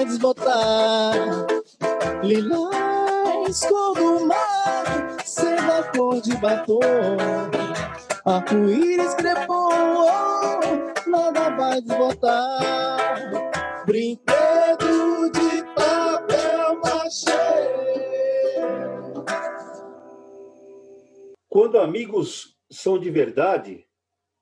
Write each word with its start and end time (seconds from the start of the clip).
vai 0.00 0.04
desbotar. 0.04 1.46
Lilás 2.22 3.66
cor 3.66 3.94
do 3.94 4.26
mar, 4.26 5.16
seda 5.24 5.90
cor 5.94 6.20
de 6.20 6.36
batom. 6.38 6.80
Arco-íris 8.24 9.14
crepom, 9.14 9.72
nada 11.06 11.50
vai 11.56 11.80
desbotar. 11.82 13.84
Brinquedo 13.84 15.30
de 15.32 15.62
papel 15.74 16.80
machê. 16.82 17.30
Quando 21.48 21.78
amigos 21.78 22.56
são 22.70 22.98
de 22.98 23.10
verdade, 23.10 23.86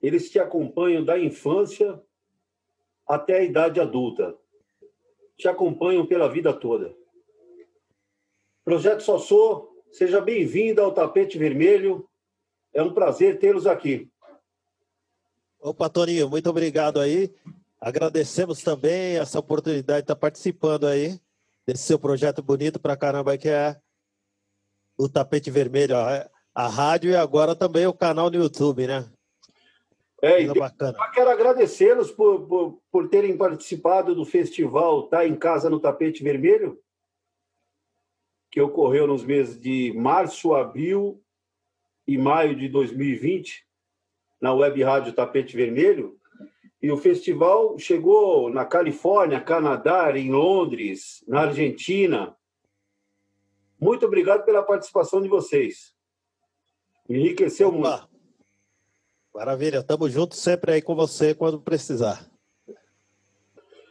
eles 0.00 0.30
te 0.30 0.38
acompanham 0.38 1.04
da 1.04 1.18
infância 1.18 2.00
até 3.08 3.38
a 3.38 3.42
idade 3.42 3.80
adulta. 3.80 4.36
Te 5.38 5.46
acompanham 5.46 6.04
pela 6.04 6.28
vida 6.28 6.52
toda. 6.52 6.92
Projeto 8.64 9.02
Sou, 9.20 9.70
seja 9.92 10.20
bem-vindo 10.20 10.82
ao 10.82 10.92
Tapete 10.92 11.38
Vermelho. 11.38 12.08
É 12.74 12.82
um 12.82 12.92
prazer 12.92 13.38
tê-los 13.38 13.66
aqui. 13.66 14.10
Opa, 15.60 15.88
Toninho, 15.88 16.28
muito 16.28 16.50
obrigado 16.50 17.00
aí. 17.00 17.32
Agradecemos 17.80 18.62
também 18.62 19.16
essa 19.16 19.38
oportunidade 19.38 20.00
de 20.00 20.04
estar 20.04 20.16
participando 20.16 20.86
aí 20.86 21.18
desse 21.64 21.84
seu 21.84 21.98
projeto 21.98 22.42
bonito 22.42 22.80
para 22.80 22.96
caramba 22.96 23.38
que 23.38 23.48
é 23.48 23.80
o 24.96 25.08
Tapete 25.08 25.50
Vermelho, 25.50 25.94
a 26.54 26.68
rádio 26.68 27.10
e 27.12 27.16
agora 27.16 27.54
também 27.54 27.86
o 27.86 27.94
canal 27.94 28.28
no 28.28 28.36
YouTube, 28.36 28.88
né? 28.88 29.08
É, 30.20 30.42
e 30.42 30.52
bacana. 30.52 30.98
quero 31.14 31.30
agradecê-los 31.30 32.10
por, 32.10 32.46
por, 32.46 32.82
por 32.90 33.08
terem 33.08 33.36
participado 33.36 34.14
do 34.14 34.24
festival 34.24 35.04
Tá 35.04 35.26
em 35.26 35.36
Casa 35.36 35.70
no 35.70 35.78
Tapete 35.78 36.24
Vermelho, 36.24 36.78
que 38.50 38.60
ocorreu 38.60 39.06
nos 39.06 39.22
meses 39.22 39.60
de 39.60 39.92
março, 39.94 40.54
abril 40.54 41.22
e 42.06 42.18
maio 42.18 42.56
de 42.56 42.68
2020, 42.68 43.64
na 44.40 44.52
Web 44.52 44.82
Rádio 44.82 45.12
Tapete 45.12 45.56
Vermelho. 45.56 46.18
E 46.80 46.90
o 46.90 46.96
festival 46.96 47.78
chegou 47.78 48.50
na 48.50 48.64
Califórnia, 48.64 49.40
Canadá, 49.40 50.16
em 50.16 50.30
Londres, 50.30 51.24
na 51.28 51.42
Argentina. 51.42 52.36
Muito 53.80 54.06
obrigado 54.06 54.44
pela 54.44 54.62
participação 54.62 55.20
de 55.20 55.28
vocês. 55.28 55.94
Enriqueceu 57.08 57.68
Opa. 57.68 57.78
muito. 57.78 58.07
Maravilha, 59.38 59.78
estamos 59.78 60.12
juntos 60.12 60.40
sempre 60.40 60.72
aí 60.72 60.82
com 60.82 60.96
você 60.96 61.32
quando 61.32 61.60
precisar. 61.60 62.28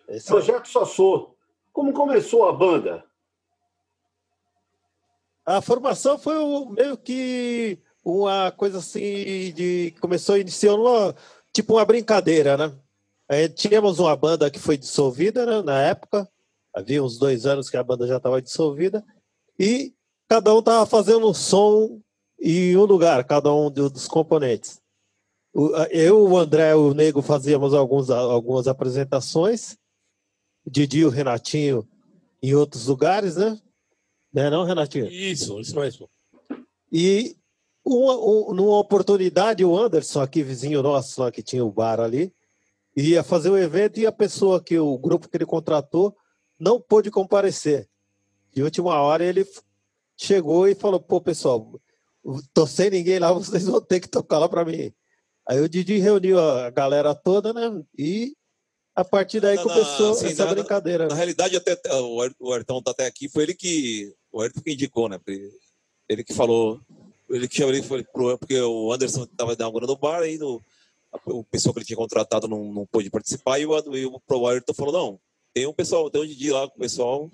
É 0.10 0.20
Projeto 0.20 0.68
Só 0.68 0.84
Sou. 0.84 1.38
Como 1.72 1.94
começou 1.94 2.50
a 2.50 2.52
banda? 2.52 3.02
A 5.46 5.62
formação 5.62 6.20
foi 6.20 6.36
meio 6.72 6.98
que 6.98 7.80
uma 8.04 8.52
coisa 8.52 8.80
assim 8.80 9.54
de 9.54 9.96
começou 10.02 10.38
iniciando 10.38 10.84
uma, 10.84 11.16
tipo 11.54 11.76
uma 11.76 11.86
brincadeira, 11.86 12.58
né? 12.58 12.76
Aí 13.30 13.48
tínhamos 13.48 14.00
uma 14.00 14.18
banda 14.18 14.52
que 14.52 14.60
foi 14.60 14.76
dissolvida 14.76 15.46
né, 15.46 15.62
na 15.62 15.82
época, 15.82 16.30
havia 16.74 17.02
uns 17.02 17.18
dois 17.18 17.46
anos 17.46 17.70
que 17.70 17.78
a 17.78 17.84
banda 17.84 18.06
já 18.06 18.18
estava 18.18 18.42
dissolvida 18.42 19.02
e 19.58 19.94
cada 20.28 20.54
um 20.54 20.60
estava 20.60 20.86
fazendo 20.86 21.26
um 21.30 21.34
som 21.34 22.02
em 22.38 22.76
um 22.76 22.84
lugar, 22.84 23.24
cada 23.24 23.54
um 23.54 23.72
dos 23.72 24.10
componentes. 24.10 24.86
Eu, 25.90 26.28
o 26.28 26.38
André, 26.38 26.76
o 26.76 26.94
Nego 26.94 27.22
fazíamos 27.22 27.74
alguns, 27.74 28.10
algumas 28.12 28.68
apresentações, 28.68 29.76
Didi, 30.66 31.04
o 31.04 31.10
Renatinho 31.10 31.88
em 32.44 32.54
outros 32.54 32.88
lugares, 32.88 33.36
né? 33.36 33.60
Não 34.32 34.44
é 34.44 34.50
não, 34.52 34.64
Renatinho? 34.64 35.08
Isso, 35.08 35.60
isso 35.60 35.76
mesmo. 35.80 36.08
E 36.92 37.36
uma, 37.84 38.18
um, 38.18 38.54
numa 38.54 38.78
oportunidade, 38.78 39.66
o 39.66 39.76
Anderson, 39.76 40.22
aqui 40.22 40.44
vizinho 40.44 40.84
nosso, 40.84 41.22
lá 41.22 41.32
que 41.32 41.42
tinha 41.42 41.66
o 41.66 41.72
bar 41.72 42.00
ali, 42.00 42.32
ia 42.96 43.24
fazer 43.24 43.50
o 43.50 43.58
evento 43.58 44.00
e 44.00 44.06
a 44.06 44.12
pessoa 44.12 44.62
que 44.62 44.78
o 44.78 44.98
grupo 44.98 45.28
que 45.28 45.38
ele 45.38 45.46
contratou 45.46 46.16
não 46.60 46.80
pôde 46.80 47.10
comparecer. 47.10 47.88
De 48.54 48.62
última 48.62 49.00
hora 49.02 49.24
ele 49.24 49.46
chegou 50.16 50.68
e 50.68 50.76
falou: 50.76 51.00
pô, 51.00 51.22
pessoal, 51.22 51.80
tô 52.54 52.68
sem 52.68 52.90
ninguém 52.90 53.20
lá, 53.20 53.32
vocês 53.34 53.66
vão 53.66 53.82
ter 53.82 54.00
que 54.00 54.08
tocar 54.10 54.40
lá 54.40 54.50
para 54.50 54.66
mim. 54.66 54.94
Aí 55.48 55.62
o 55.62 55.70
Didi 55.70 55.98
reuniu 55.98 56.40
a 56.40 56.70
galera 56.70 57.16
toda, 57.16 57.54
né? 57.54 57.82
E 57.98 58.36
a 58.94 59.06
partir 59.06 59.40
daí 59.40 59.58
começou 59.58 60.12
assim, 60.12 60.28
essa 60.28 60.46
na, 60.46 60.54
brincadeira. 60.54 61.04
Na, 61.06 61.12
na, 61.12 61.16
realidade, 61.16 61.56
até 61.56 61.78
o 61.94 62.52
Ayrton 62.52 62.82
tá 62.82 62.92
até 62.92 63.06
aqui, 63.06 63.30
foi 63.30 63.44
ele 63.44 63.54
que. 63.54 64.14
O 64.32 64.42
Ayrton 64.42 64.62
que 64.62 64.74
indicou, 64.74 65.08
né? 65.08 65.20
Ele 66.10 66.24
que 66.24 66.34
falou. 66.34 66.82
Ele 67.30 67.48
que 67.48 67.56
chamou 67.56 67.74
ele 67.74 67.84
foi 67.84 68.04
pro, 68.04 68.38
porque 68.38 68.60
o 68.60 68.92
Anderson 68.92 69.24
estava 69.24 69.54
inaugurando 69.54 69.94
o 69.94 69.98
bar 69.98 70.22
aí 70.22 70.38
no, 70.38 70.62
o 71.26 71.44
pessoal 71.44 71.74
que 71.74 71.80
ele 71.80 71.86
tinha 71.86 71.98
contratado 71.98 72.48
não, 72.48 72.72
não 72.74 72.86
pôde 72.86 73.10
participar 73.10 73.60
e 73.60 73.66
o, 73.66 73.96
e 73.96 74.06
o 74.06 74.20
Pro 74.22 74.48
Ayrton 74.48 74.74
falou: 74.74 74.94
não, 74.94 75.20
tem 75.54 75.66
um 75.66 75.74
pessoal, 75.74 76.10
tem 76.10 76.22
um 76.22 76.26
Didi 76.26 76.52
lá 76.52 76.68
com 76.68 76.76
o 76.76 76.80
pessoal, 76.80 77.32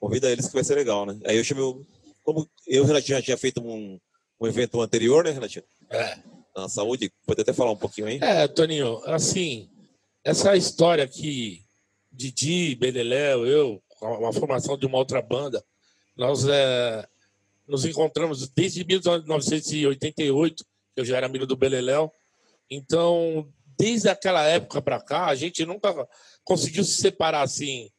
convida 0.00 0.30
eles 0.30 0.46
que 0.46 0.54
vai 0.54 0.64
ser 0.64 0.74
legal, 0.74 1.06
né? 1.06 1.18
Aí 1.24 1.36
eu 1.36 1.44
chamei 1.44 1.64
o. 1.64 1.84
Como 2.22 2.46
eu 2.66 2.82
e 2.82 2.84
o 2.84 2.84
Renatinho 2.84 3.16
já 3.16 3.22
tinha 3.22 3.36
feito 3.38 3.62
um, 3.62 3.98
um 4.38 4.46
evento 4.46 4.80
anterior, 4.82 5.24
né, 5.24 5.30
Renatinho? 5.30 5.64
É 5.88 6.18
na 6.60 6.68
saúde. 6.68 7.12
Pode 7.26 7.40
até 7.40 7.52
falar 7.52 7.72
um 7.72 7.76
pouquinho 7.76 8.06
aí? 8.06 8.18
É, 8.22 8.46
Toninho, 8.48 9.02
assim, 9.04 9.68
essa 10.24 10.56
história 10.56 11.04
aqui, 11.04 11.62
Didi, 12.10 12.74
Beleléu, 12.74 13.46
eu, 13.46 13.82
uma 14.00 14.32
formação 14.32 14.76
de 14.76 14.86
uma 14.86 14.98
outra 14.98 15.22
banda, 15.22 15.64
nós 16.16 16.46
é, 16.46 17.06
nos 17.66 17.84
encontramos 17.84 18.48
desde 18.48 18.84
1988, 18.84 20.64
eu 20.96 21.04
já 21.04 21.16
era 21.16 21.26
amigo 21.26 21.46
do 21.46 21.56
Beleléu, 21.56 22.12
então, 22.70 23.48
desde 23.78 24.08
aquela 24.08 24.44
época 24.44 24.82
para 24.82 25.00
cá, 25.00 25.26
a 25.26 25.34
gente 25.34 25.64
nunca 25.64 26.06
conseguiu 26.44 26.84
se 26.84 27.00
separar 27.00 27.42
assim, 27.42 27.90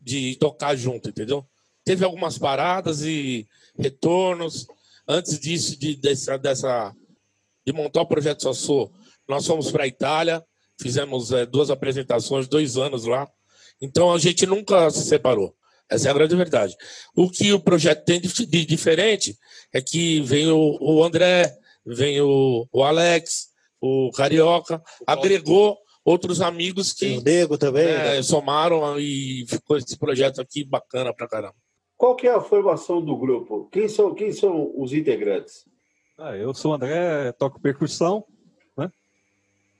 de 0.00 0.36
tocar 0.36 0.76
junto, 0.76 1.08
entendeu? 1.08 1.46
Teve 1.84 2.04
algumas 2.04 2.36
paradas 2.36 3.02
e 3.02 3.48
retornos. 3.78 4.66
Antes 5.06 5.40
disso, 5.40 5.78
de, 5.78 5.96
dessa, 5.96 6.36
dessa 6.36 6.94
de 7.68 7.72
montar 7.72 8.00
o 8.00 8.06
projeto 8.06 8.42
Sassou, 8.42 8.90
nós 9.28 9.46
fomos 9.46 9.70
para 9.70 9.84
a 9.84 9.86
Itália, 9.86 10.42
fizemos 10.80 11.32
é, 11.32 11.44
duas 11.44 11.70
apresentações, 11.70 12.48
dois 12.48 12.78
anos 12.78 13.04
lá. 13.04 13.28
Então 13.80 14.10
a 14.10 14.18
gente 14.18 14.46
nunca 14.46 14.90
se 14.90 15.04
separou. 15.04 15.54
Essa 15.90 16.08
é 16.08 16.10
a 16.10 16.14
grande 16.14 16.34
verdade. 16.34 16.74
O 17.14 17.30
que 17.30 17.52
o 17.52 17.60
projeto 17.60 18.04
tem 18.06 18.20
de 18.20 18.64
diferente 18.64 19.36
é 19.72 19.82
que 19.82 20.22
vem 20.22 20.48
o, 20.48 20.78
o 20.80 21.04
André, 21.04 21.54
vem 21.84 22.22
o, 22.22 22.66
o, 22.72 22.82
Alex, 22.82 23.48
o 23.80 24.10
Carioca, 24.12 24.82
agregou 25.06 25.76
outros 26.02 26.40
amigos 26.40 26.94
que 26.94 27.18
o 27.18 27.22
Nego 27.22 27.58
também, 27.58 27.86
é, 27.86 28.16
né? 28.16 28.22
somaram 28.22 28.98
e 28.98 29.44
ficou 29.46 29.76
esse 29.76 29.98
projeto 29.98 30.40
aqui 30.40 30.64
bacana 30.64 31.12
pra 31.14 31.28
caramba. 31.28 31.56
Qual 31.98 32.16
que 32.16 32.26
é 32.26 32.32
a 32.32 32.40
formação 32.40 33.02
do 33.02 33.14
grupo? 33.14 33.68
Quem 33.70 33.88
são, 33.88 34.14
quem 34.14 34.32
são 34.32 34.72
os 34.74 34.94
integrantes? 34.94 35.64
Ah, 36.20 36.36
eu 36.36 36.52
sou 36.52 36.72
o 36.72 36.74
André, 36.74 37.30
toco 37.38 37.60
percussão, 37.60 38.24
né? 38.76 38.90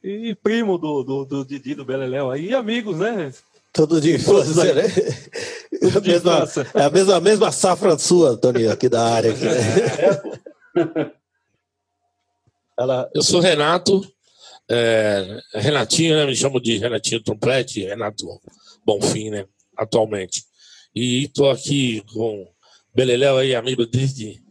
E 0.00 0.36
primo 0.36 0.78
do, 0.78 1.02
do, 1.02 1.24
do 1.24 1.44
Didi, 1.44 1.74
do 1.74 1.84
Beleléu 1.84 2.30
aí, 2.30 2.50
e 2.50 2.54
amigos, 2.54 2.96
né? 2.96 3.34
Todo 3.72 4.00
de 4.00 4.14
infância, 4.14 4.72
né? 4.72 4.82
É 5.80 5.96
a, 5.96 6.00
mesma, 6.00 6.48
é 6.74 6.82
a 6.82 6.90
mesma, 6.90 7.16
a 7.16 7.20
mesma 7.20 7.52
safra 7.52 7.96
sua, 7.98 8.36
Toninho, 8.36 8.72
aqui 8.72 8.88
da 8.88 9.04
área. 9.04 9.30
Aqui, 9.30 9.44
né? 9.44 11.12
Ela... 12.76 13.08
Eu 13.14 13.22
sou 13.22 13.40
Renato, 13.40 14.04
é, 14.68 15.40
Renatinho, 15.54 16.16
né? 16.16 16.26
Me 16.26 16.34
chamo 16.34 16.60
de 16.60 16.78
Renatinho 16.78 17.22
Trompete, 17.22 17.84
Renato 17.84 18.26
Bonfim, 18.84 19.30
né? 19.30 19.46
Atualmente. 19.76 20.44
E 20.94 21.24
estou 21.24 21.50
aqui 21.50 22.02
com 22.12 22.48
Beleléu 22.92 23.36
aí, 23.36 23.54
amigo 23.54 23.86
desde 23.86 24.42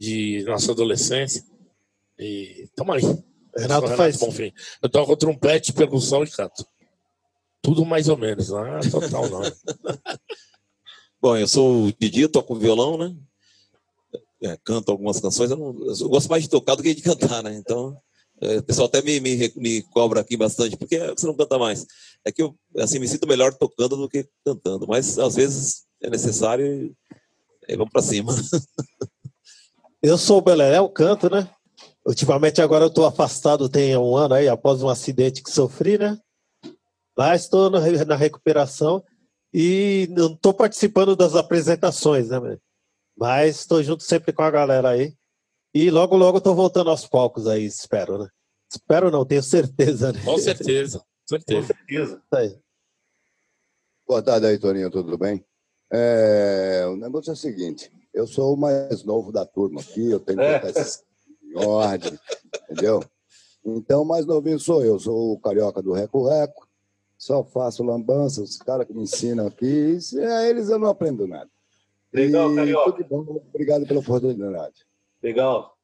de 0.00 0.42
nossa 0.44 0.72
adolescência. 0.72 1.44
E 2.18 2.68
tamo 2.74 2.92
aí. 2.92 3.02
Renato, 3.02 3.86
Renato 3.86 3.96
faz. 3.96 4.16
Bonfim. 4.16 4.52
Eu 4.82 4.88
toco 4.88 5.16
trompete, 5.16 5.72
percussão 5.72 6.24
e 6.24 6.30
canto. 6.30 6.66
Tudo 7.60 7.84
mais 7.84 8.08
ou 8.08 8.16
menos, 8.16 8.48
não 8.48 8.78
é 8.78 8.80
total, 8.80 9.28
não. 9.28 9.42
Bom, 11.20 11.36
eu 11.36 11.46
sou 11.46 11.84
o 11.84 11.92
Didi, 11.92 12.26
toco 12.26 12.54
violão, 12.54 12.96
né? 12.96 13.14
É, 14.42 14.56
canto 14.64 14.90
algumas 14.90 15.20
canções. 15.20 15.50
Eu, 15.50 15.58
não, 15.58 15.86
eu, 15.86 16.08
gosto 16.08 16.30
mais 16.30 16.44
de 16.44 16.48
tocar 16.48 16.74
do 16.74 16.82
que 16.82 16.94
de 16.94 17.02
cantar, 17.02 17.42
né? 17.42 17.54
Então, 17.54 18.00
é, 18.40 18.56
o 18.56 18.62
pessoal 18.62 18.88
até 18.88 19.02
me, 19.02 19.20
me, 19.20 19.52
me, 19.56 19.82
cobra 19.82 20.22
aqui 20.22 20.34
bastante, 20.34 20.78
porque 20.78 20.98
você 20.98 21.26
não 21.26 21.36
canta 21.36 21.58
mais. 21.58 21.86
É 22.24 22.32
que 22.32 22.40
eu 22.40 22.56
assim, 22.78 22.98
me 22.98 23.06
sinto 23.06 23.28
melhor 23.28 23.52
tocando 23.52 23.98
do 23.98 24.08
que 24.08 24.26
cantando, 24.42 24.86
mas 24.88 25.18
às 25.18 25.34
vezes 25.34 25.84
é 26.02 26.08
necessário 26.08 26.64
e, 26.66 26.94
e 27.68 27.76
vamos 27.76 27.92
para 27.92 28.00
cima. 28.00 28.34
Eu 30.02 30.16
sou 30.16 30.38
o 30.38 30.42
Beleléu, 30.42 30.88
canto, 30.88 31.28
né? 31.28 31.48
Ultimamente 32.06 32.62
agora 32.62 32.84
eu 32.84 32.88
estou 32.88 33.04
afastado 33.04 33.68
tem 33.68 33.94
um 33.96 34.16
ano 34.16 34.34
aí, 34.34 34.48
após 34.48 34.82
um 34.82 34.88
acidente 34.88 35.42
que 35.42 35.50
sofri, 35.50 35.98
né? 35.98 36.18
Mas 37.16 37.42
estou 37.42 37.68
na 37.68 38.16
recuperação 38.16 39.04
E 39.52 40.08
não 40.10 40.32
estou 40.32 40.54
participando 40.54 41.14
das 41.14 41.34
apresentações, 41.34 42.30
né? 42.30 42.38
Mas 43.16 43.60
estou 43.60 43.82
junto 43.82 44.02
sempre 44.02 44.32
com 44.32 44.42
a 44.42 44.50
galera 44.50 44.90
aí. 44.90 45.14
E 45.74 45.90
logo, 45.90 46.16
logo 46.16 46.38
estou 46.38 46.54
voltando 46.54 46.88
aos 46.88 47.06
palcos 47.06 47.46
aí, 47.46 47.64
espero, 47.64 48.18
né? 48.18 48.28
Espero 48.72 49.10
não, 49.10 49.26
tenho 49.26 49.42
certeza. 49.42 50.12
Né? 50.12 50.20
Com 50.24 50.38
certeza, 50.38 51.04
certeza. 51.28 51.60
Com 51.60 51.74
certeza. 51.74 52.22
Aí. 52.32 52.58
Boa 54.06 54.22
tarde 54.22 54.46
aí, 54.46 54.58
Toninho, 54.58 54.90
tudo 54.90 55.18
bem? 55.18 55.44
É, 55.92 56.86
o 56.88 56.96
negócio 56.96 57.30
é 57.30 57.34
o 57.34 57.36
seguinte, 57.36 57.92
eu 58.12 58.26
sou 58.26 58.54
o 58.54 58.56
mais 58.56 59.04
novo 59.04 59.32
da 59.32 59.44
turma 59.44 59.80
aqui, 59.80 60.10
eu 60.10 60.20
tenho 60.20 60.38
que 60.38 60.52
botar 60.52 60.70
esses 60.70 61.04
em 61.44 61.64
ordem, 61.64 62.18
entendeu? 62.70 63.02
Então, 63.64 64.02
o 64.02 64.06
mais 64.06 64.24
novinho 64.24 64.58
sou 64.58 64.84
eu, 64.84 64.98
sou 64.98 65.32
o 65.32 65.40
carioca 65.40 65.82
do 65.82 65.92
Reco 65.92 66.28
Reco, 66.28 66.68
só 67.18 67.44
faço 67.44 67.82
lambança, 67.82 68.42
os 68.42 68.56
caras 68.56 68.86
que 68.86 68.94
me 68.94 69.02
ensinam 69.02 69.46
aqui, 69.46 69.98
é, 70.16 70.48
eles 70.48 70.68
eu 70.68 70.78
não 70.78 70.88
aprendo 70.88 71.26
nada. 71.26 71.50
Legal, 72.12 72.52
e, 72.52 72.56
carioca. 72.56 72.92
Tudo 72.92 73.08
bom, 73.08 73.42
obrigado 73.48 73.86
pela 73.86 74.00
oportunidade. 74.00 74.86
Legal. 75.22 75.76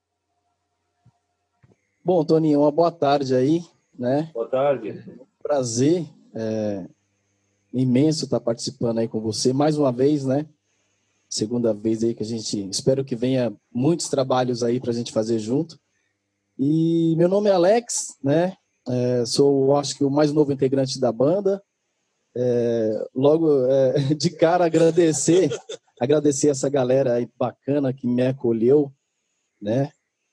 Bom, 2.04 2.24
Toninho, 2.24 2.60
uma 2.60 2.70
boa 2.70 2.90
tarde 2.90 3.34
aí, 3.34 3.62
né? 3.98 4.30
Boa 4.32 4.48
tarde. 4.48 5.04
Prazer 5.42 6.08
é, 6.34 6.86
imenso 7.72 8.24
estar 8.24 8.40
participando 8.40 8.98
aí 8.98 9.08
com 9.08 9.20
você 9.20 9.52
mais 9.52 9.76
uma 9.76 9.92
vez, 9.92 10.24
né? 10.24 10.46
Segunda 11.36 11.74
vez 11.74 12.02
aí 12.02 12.14
que 12.14 12.22
a 12.22 12.26
gente 12.26 12.66
espero 12.70 13.04
que 13.04 13.14
venha 13.14 13.54
muitos 13.70 14.08
trabalhos 14.08 14.62
aí 14.62 14.80
para 14.80 14.90
a 14.90 14.94
gente 14.94 15.12
fazer 15.12 15.38
junto. 15.38 15.78
E 16.58 17.14
meu 17.18 17.28
nome 17.28 17.50
é 17.50 17.52
Alex, 17.52 18.16
né? 18.24 18.56
É, 18.88 19.22
sou, 19.26 19.76
acho 19.76 19.94
que, 19.98 20.02
o 20.02 20.08
mais 20.08 20.32
novo 20.32 20.50
integrante 20.50 20.98
da 20.98 21.12
banda. 21.12 21.62
É, 22.34 23.06
logo, 23.14 23.66
é, 23.66 23.92
de 24.16 24.30
cara, 24.30 24.64
agradecer, 24.64 25.50
agradecer 26.00 26.48
essa 26.48 26.70
galera 26.70 27.12
aí 27.12 27.28
bacana 27.38 27.92
que 27.92 28.06
me 28.06 28.26
acolheu, 28.26 28.90
né? 29.60 29.92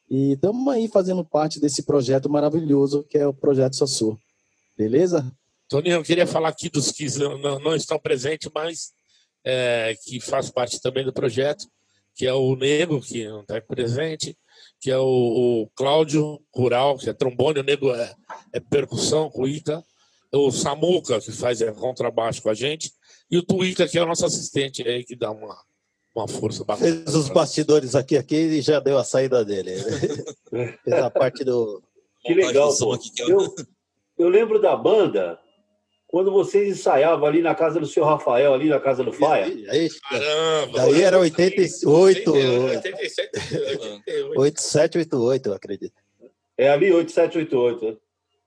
E 0.09 0.31
estamos 0.31 0.65
aí 0.73 0.87
fazendo 0.87 1.25
parte 1.25 1.59
desse 1.59 1.83
projeto 1.83 2.29
maravilhoso 2.29 3.03
que 3.09 3.17
é 3.17 3.27
o 3.27 3.33
Projeto 3.33 3.75
Sossô. 3.75 4.17
Beleza? 4.77 5.29
Toninho, 5.67 5.95
eu 5.95 6.03
queria 6.03 6.25
falar 6.25 6.47
aqui 6.47 6.69
dos 6.69 6.93
que 6.93 7.07
não, 7.19 7.59
não 7.59 7.75
estão 7.75 7.99
presentes, 7.99 8.49
mas 8.55 8.93
é, 9.43 9.95
que 10.03 10.19
faz 10.19 10.49
parte 10.49 10.81
também 10.81 11.03
do 11.03 11.13
projeto, 11.13 11.67
que 12.15 12.25
é 12.25 12.33
o 12.33 12.55
Nego, 12.55 13.01
que 13.01 13.27
não 13.27 13.41
está 13.41 13.59
presente, 13.61 14.37
que 14.79 14.91
é 14.91 14.97
o, 14.97 15.63
o 15.63 15.69
Cláudio 15.75 16.39
Rural, 16.53 16.97
que 16.97 17.09
é 17.09 17.13
trombone, 17.13 17.59
o 17.59 17.63
Nego 17.63 17.93
é, 17.93 18.13
é 18.53 18.59
percussão, 18.59 19.29
cuíca, 19.29 19.83
o 20.31 20.51
Samuca, 20.51 21.19
que 21.21 21.31
faz 21.31 21.61
é, 21.61 21.71
contrabaixo 21.71 22.41
com 22.41 22.49
a 22.49 22.53
gente, 22.53 22.91
e 23.29 23.37
o 23.37 23.43
Tuíca, 23.43 23.87
que 23.87 23.97
é 23.97 24.03
o 24.03 24.05
nosso 24.05 24.25
assistente 24.25 24.87
aí, 24.87 25.03
que 25.03 25.15
dá 25.15 25.31
uma, 25.31 25.57
uma 26.15 26.27
força 26.27 26.63
bacana. 26.63 26.91
Fez 26.91 27.15
os 27.15 27.29
bastidores 27.29 27.95
aqui, 27.95 28.17
aqui 28.17 28.35
e 28.35 28.61
já 28.61 28.79
deu 28.79 28.97
a 28.97 29.03
saída 29.03 29.43
dele. 29.43 29.71
Fez 30.83 30.93
a 30.93 31.09
parte 31.09 31.43
do... 31.43 31.81
Que 32.21 32.33
legal, 32.33 32.75
pô. 32.77 32.97
Eu, 33.17 33.55
eu 34.17 34.29
lembro 34.29 34.61
da 34.61 34.75
banda, 34.75 35.39
quando 36.13 36.31
vocês 36.31 36.77
ensaiavam 36.77 37.25
ali 37.25 37.41
na 37.41 37.55
casa 37.55 37.79
do 37.79 37.87
senhor 37.87 38.05
Rafael, 38.05 38.53
ali 38.53 38.69
na 38.69 38.79
casa 38.79 39.03
do 39.03 39.11
Faia. 39.11 39.45
Aí, 39.45 39.89
Caramba! 40.07 40.77
Daí 40.77 41.01
era 41.01 41.17
88. 41.17 42.31
87, 44.37 44.97
88, 44.99 45.49
eu 45.49 45.53
acredito. 45.55 45.95
É 46.55 46.69
ali 46.69 46.93
8788. 46.93 47.85
Né? 47.85 47.97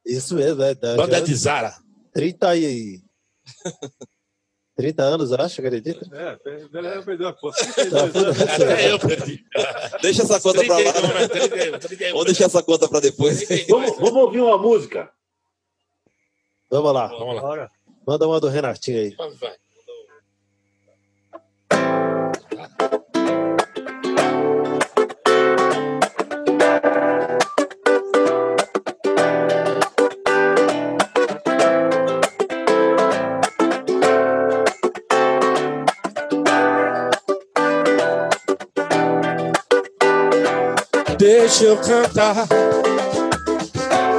Isso 0.07 0.37
mesmo, 0.37 0.63
é. 0.63 0.77
Banda 0.77 1.21
de 1.21 1.35
Zara. 1.35 1.75
30 2.15 2.57
e. 2.57 3.03
30 4.77 5.03
anos, 5.03 5.33
eu 5.33 5.41
acho, 5.41 5.61
acredita? 5.61 6.07
É, 6.15 6.37
perdeu 7.03 7.27
a 7.27 7.33
conta. 7.33 7.57
Até 8.55 8.93
eu 8.93 8.99
perdi. 9.01 9.45
Deixa 10.03 10.23
essa 10.23 10.39
conta 10.39 10.65
para 10.65 10.79
lá. 10.79 10.93
Vamos 12.13 12.27
deixar 12.27 12.45
essa 12.45 12.63
conta 12.63 12.89
para 12.89 13.01
depois. 13.01 13.45
Vamos, 13.69 13.97
vamos 13.97 14.23
ouvir 14.23 14.41
uma 14.41 14.57
música. 14.57 15.11
Vamos 16.77 16.93
lá. 16.93 17.07
Vamos 17.07 17.43
lá. 17.43 17.71
Manda 18.07 18.29
uma 18.29 18.39
do 18.39 18.49
Renatinho 18.49 18.99
aí. 18.99 19.17
Vai. 19.17 19.57
Deixa 41.19 41.65
eu 41.65 41.77
cantar 41.79 42.47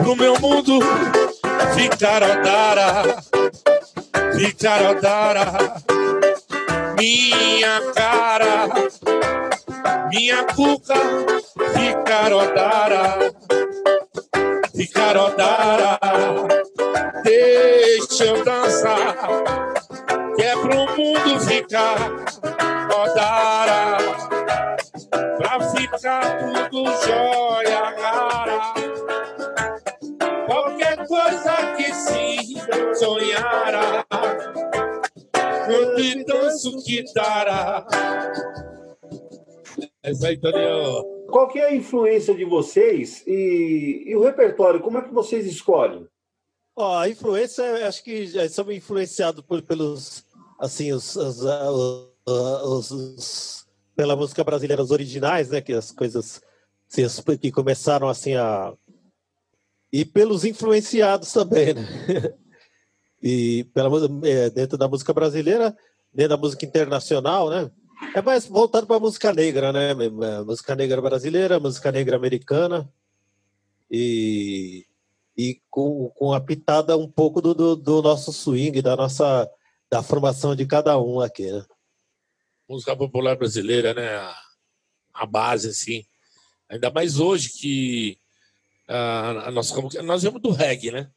pro 0.02 0.16
meu 0.16 0.40
mundo 0.40 0.80
Ficarodara, 1.74 3.04
Ficarodara, 4.36 5.46
minha 6.98 7.82
cara, 7.94 8.68
minha 10.10 10.44
cuca, 10.46 10.96
Ficarodara, 11.74 13.34
Ficarodara, 14.76 16.00
deixa 17.24 18.26
eu 18.26 18.44
dançar, 18.44 19.16
que 20.36 20.44
é 20.44 20.56
pro 20.56 20.86
mundo 20.96 21.40
ficar 21.46 22.27
coisa 31.18 31.76
que 31.76 31.94
se 31.94 33.00
sonhara, 33.00 34.06
quando 35.66 36.26
danço 36.26 36.78
guitarra. 36.86 37.88
Essa 40.04 40.28
aí, 40.28 40.38
Toninho. 40.38 41.18
Qual 41.28 41.50
que 41.50 41.60
é 41.60 41.66
a 41.66 41.76
influência 41.76 42.34
de 42.34 42.46
vocês 42.46 43.24
e, 43.28 44.04
e 44.06 44.16
o 44.16 44.24
repertório? 44.24 44.80
Como 44.80 44.98
é 44.98 45.02
que 45.02 45.14
vocês 45.14 45.46
escolhem? 45.46 46.08
Oh, 46.76 46.94
a 46.94 47.10
influência, 47.10 47.88
acho 47.88 48.04
que 48.04 48.28
já 48.28 48.48
somos 48.48 48.76
influenciados 48.76 49.44
por, 49.44 49.62
pelos, 49.64 50.24
assim, 50.60 50.94
os, 50.94 51.16
os, 51.16 51.42
os, 52.26 52.92
os, 52.92 53.68
pela 53.96 54.16
música 54.16 54.44
brasileira, 54.44 54.84
os 54.84 54.92
originais, 54.92 55.50
né? 55.50 55.60
Que 55.60 55.74
as 55.74 55.92
coisas 55.92 56.42
assim, 56.88 57.38
que 57.38 57.52
começaram 57.52 58.08
assim 58.08 58.36
a 58.36 58.74
e 59.92 60.04
pelos 60.06 60.44
influenciados 60.44 61.32
também, 61.32 61.74
né? 61.74 61.84
E 63.22 63.64
pela, 63.74 63.90
é, 64.24 64.50
dentro 64.50 64.78
da 64.78 64.88
música 64.88 65.12
brasileira, 65.12 65.76
dentro 66.14 66.30
da 66.30 66.38
música 66.38 66.66
internacional, 66.66 67.50
né? 67.50 67.72
É 68.14 68.22
mais 68.22 68.46
voltado 68.46 68.86
para 68.86 68.98
a 68.98 69.00
música 69.00 69.34
negra, 69.34 69.74
né? 69.74 69.92
É, 69.92 70.44
música 70.44 70.76
negra 70.76 71.02
brasileira, 71.02 71.60
música 71.60 71.92
negra 71.92 72.16
americana 72.16 72.88
e, 73.90 74.86
e 75.36 75.60
com, 75.70 76.10
com 76.10 76.32
a 76.34 76.40
pitada 76.40 76.96
um 76.96 77.10
pouco 77.10 77.42
do, 77.42 77.54
do, 77.54 77.76
do 77.76 78.02
nosso 78.02 78.32
swing, 78.32 78.82
da 78.82 78.96
nossa 78.96 79.50
da 79.90 80.04
formação 80.04 80.56
de 80.56 80.66
cada 80.66 81.00
um 81.00 81.22
aqui, 81.22 81.50
né? 81.50 81.66
Música 82.70 82.96
popular 82.96 83.38
brasileira, 83.38 83.94
né? 83.94 84.16
A, 84.16 84.36
a 85.14 85.26
base, 85.26 85.70
assim. 85.70 86.06
Ainda 86.70 86.92
mais 86.92 87.20
hoje 87.20 87.50
que 87.50 88.20
a, 88.88 89.48
a 89.48 89.52
nossa 89.52 89.76
nós 90.02 90.22
viemos 90.22 90.42
do 90.42 90.52
reggae, 90.52 90.92
né? 90.92 91.10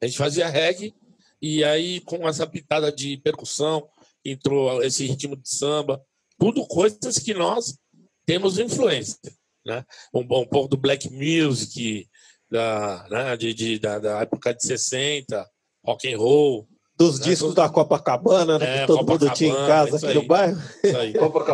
A 0.00 0.06
gente 0.06 0.18
fazia 0.18 0.48
reggae 0.48 0.94
e 1.40 1.62
aí 1.64 2.00
com 2.00 2.28
essa 2.28 2.46
pitada 2.46 2.90
de 2.90 3.16
percussão 3.18 3.88
entrou 4.24 4.82
esse 4.82 5.06
ritmo 5.06 5.36
de 5.36 5.48
samba, 5.48 6.02
tudo 6.38 6.66
coisas 6.66 7.18
que 7.18 7.34
nós 7.34 7.78
temos 8.26 8.58
influência, 8.58 9.18
né? 9.64 9.84
Um, 10.12 10.20
um 10.20 10.46
pouco 10.46 10.68
do 10.68 10.76
black 10.76 11.10
music 11.10 12.08
da, 12.50 13.06
né? 13.10 13.36
de, 13.36 13.54
de 13.54 13.78
da, 13.78 13.98
da, 13.98 14.20
época 14.20 14.54
de 14.54 14.64
60, 14.64 15.48
rock 15.84 16.12
and 16.12 16.18
roll, 16.18 16.68
dos 16.96 17.18
né? 17.18 17.26
discos 17.26 17.54
da 17.54 17.68
Copacabana, 17.68 18.58
né? 18.58 18.78
É, 18.78 18.80
que 18.80 18.86
todo 18.86 18.98
Copacabana, 18.98 19.30
mundo 19.30 19.36
tinha 19.36 19.50
em 19.50 19.66
casa 19.66 19.96
aqui 19.96 20.06
aí, 20.06 20.14
no 20.14 20.26
bairro. 20.26 20.62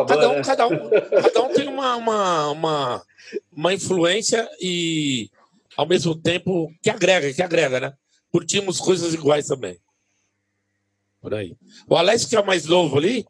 Cada 0.07 0.29
um, 0.29 0.41
cada 0.41 0.67
um, 0.67 0.89
cada 0.89 1.41
um 1.43 1.53
tem 1.53 1.67
uma, 1.67 1.95
uma, 1.95 2.51
uma, 2.51 3.03
uma 3.51 3.73
influência 3.73 4.47
e 4.61 5.29
ao 5.79 5.87
mesmo 5.87 6.13
tempo 6.13 6.69
que 6.83 6.89
agrega, 6.89 7.33
que 7.33 7.41
agrega, 7.41 7.79
né? 7.79 7.93
Curtimos 8.29 8.81
coisas 8.81 9.13
iguais 9.13 9.47
também. 9.47 9.77
Por 11.21 11.33
aí. 11.33 11.55
O 11.87 11.95
Alex, 11.95 12.25
que 12.25 12.35
é 12.35 12.39
o 12.41 12.45
mais 12.45 12.65
novo 12.65 12.97
ali, 12.97 13.25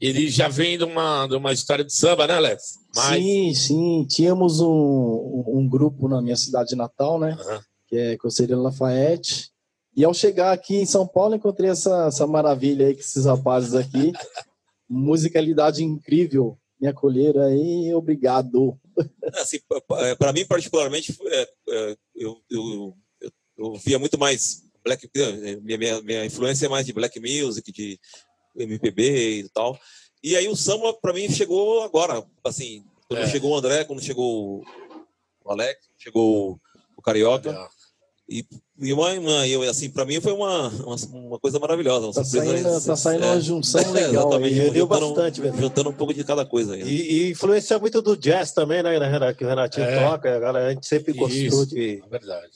ele 0.00 0.28
já 0.28 0.46
vem 0.46 0.78
de 0.78 0.84
uma, 0.84 1.26
de 1.26 1.34
uma 1.34 1.52
história 1.52 1.84
de 1.84 1.92
samba, 1.92 2.28
né, 2.28 2.34
Alex? 2.34 2.78
Mas... 2.94 3.20
Sim, 3.20 3.54
sim. 3.54 4.06
Tínhamos 4.08 4.60
um, 4.60 5.44
um 5.48 5.68
grupo 5.68 6.06
na 6.06 6.22
minha 6.22 6.36
cidade 6.36 6.76
natal, 6.76 7.18
né? 7.18 7.36
Uhum. 7.36 7.60
Que 7.88 7.96
é 7.96 8.16
Conselheiro 8.18 8.62
Lafayette. 8.62 9.50
E 9.96 10.04
ao 10.04 10.14
chegar 10.14 10.52
aqui 10.52 10.76
em 10.76 10.86
São 10.86 11.08
Paulo, 11.08 11.34
encontrei 11.34 11.70
essa, 11.70 12.06
essa 12.06 12.24
maravilha 12.24 12.86
aí 12.86 12.94
com 12.94 13.00
esses 13.00 13.24
rapazes 13.24 13.74
aqui. 13.74 14.12
Musicalidade 14.88 15.82
incrível. 15.82 16.56
Me 16.80 16.86
acolheram 16.86 17.42
aí, 17.42 17.92
obrigado. 17.92 18.78
Assim, 19.34 19.58
para 20.18 20.32
mim, 20.32 20.44
particularmente, 20.46 21.16
é, 21.26 21.48
é, 21.68 21.96
eu, 22.14 22.42
eu, 22.50 22.96
eu, 23.20 23.32
eu 23.58 23.74
via 23.74 23.98
muito 23.98 24.18
mais 24.18 24.64
black 24.84 25.08
minha, 25.62 25.78
minha, 25.78 26.02
minha 26.02 26.24
influência 26.24 26.66
é 26.66 26.68
mais 26.68 26.86
de 26.86 26.92
black 26.92 27.20
music, 27.20 27.70
de 27.70 28.00
MPB 28.56 29.40
e 29.40 29.48
tal. 29.50 29.78
E 30.22 30.36
aí 30.36 30.48
o 30.48 30.56
samba 30.56 30.92
para 30.94 31.12
mim 31.12 31.30
chegou 31.30 31.82
agora, 31.82 32.24
assim, 32.44 32.84
quando 33.08 33.22
é. 33.22 33.28
chegou 33.28 33.52
o 33.52 33.56
André, 33.56 33.84
quando 33.84 34.02
chegou 34.02 34.62
o 35.44 35.50
Alex, 35.50 35.88
chegou 35.98 36.60
o 36.96 37.02
Carioca. 37.02 37.50
É. 37.50 37.68
E, 38.28 38.46
e 38.80 38.92
uma, 38.92 39.12
uma 39.12 39.46
eu, 39.46 39.62
assim, 39.62 39.90
para 39.90 40.04
mim 40.04 40.20
foi 40.20 40.32
uma, 40.32 40.68
uma, 40.68 40.96
uma, 41.12 41.38
coisa 41.38 41.58
maravilhosa. 41.58 42.06
Uma 42.06 42.14
tá, 42.14 42.24
saindo, 42.24 42.84
tá 42.84 42.96
saindo 42.96 43.26
uma 43.26 43.40
junção 43.40 43.80
é, 43.82 43.90
legal. 43.90 44.28
Exatamente, 44.28 44.60
aí, 44.60 44.66
juntando, 44.66 44.86
bastante, 44.86 45.40
mesmo. 45.40 45.60
juntando 45.60 45.90
um 45.90 45.94
pouco 45.94 46.14
de 46.14 46.24
cada 46.24 46.46
coisa. 46.46 46.74
Aí, 46.74 46.82
né? 46.82 46.90
e, 46.90 47.12
e, 47.12 47.30
influencia 47.30 47.78
muito 47.78 48.00
do 48.00 48.16
jazz 48.16 48.52
também, 48.52 48.82
né, 48.82 48.92
que 49.34 49.44
o 49.44 49.48
Renatinho 49.48 49.86
é. 49.86 50.08
toca. 50.08 50.50
A 50.50 50.72
gente 50.72 50.86
sempre 50.86 51.12
gostou 51.12 51.38
Isso, 51.38 51.66
de. 51.66 52.02
É 52.04 52.08
verdade 52.08 52.50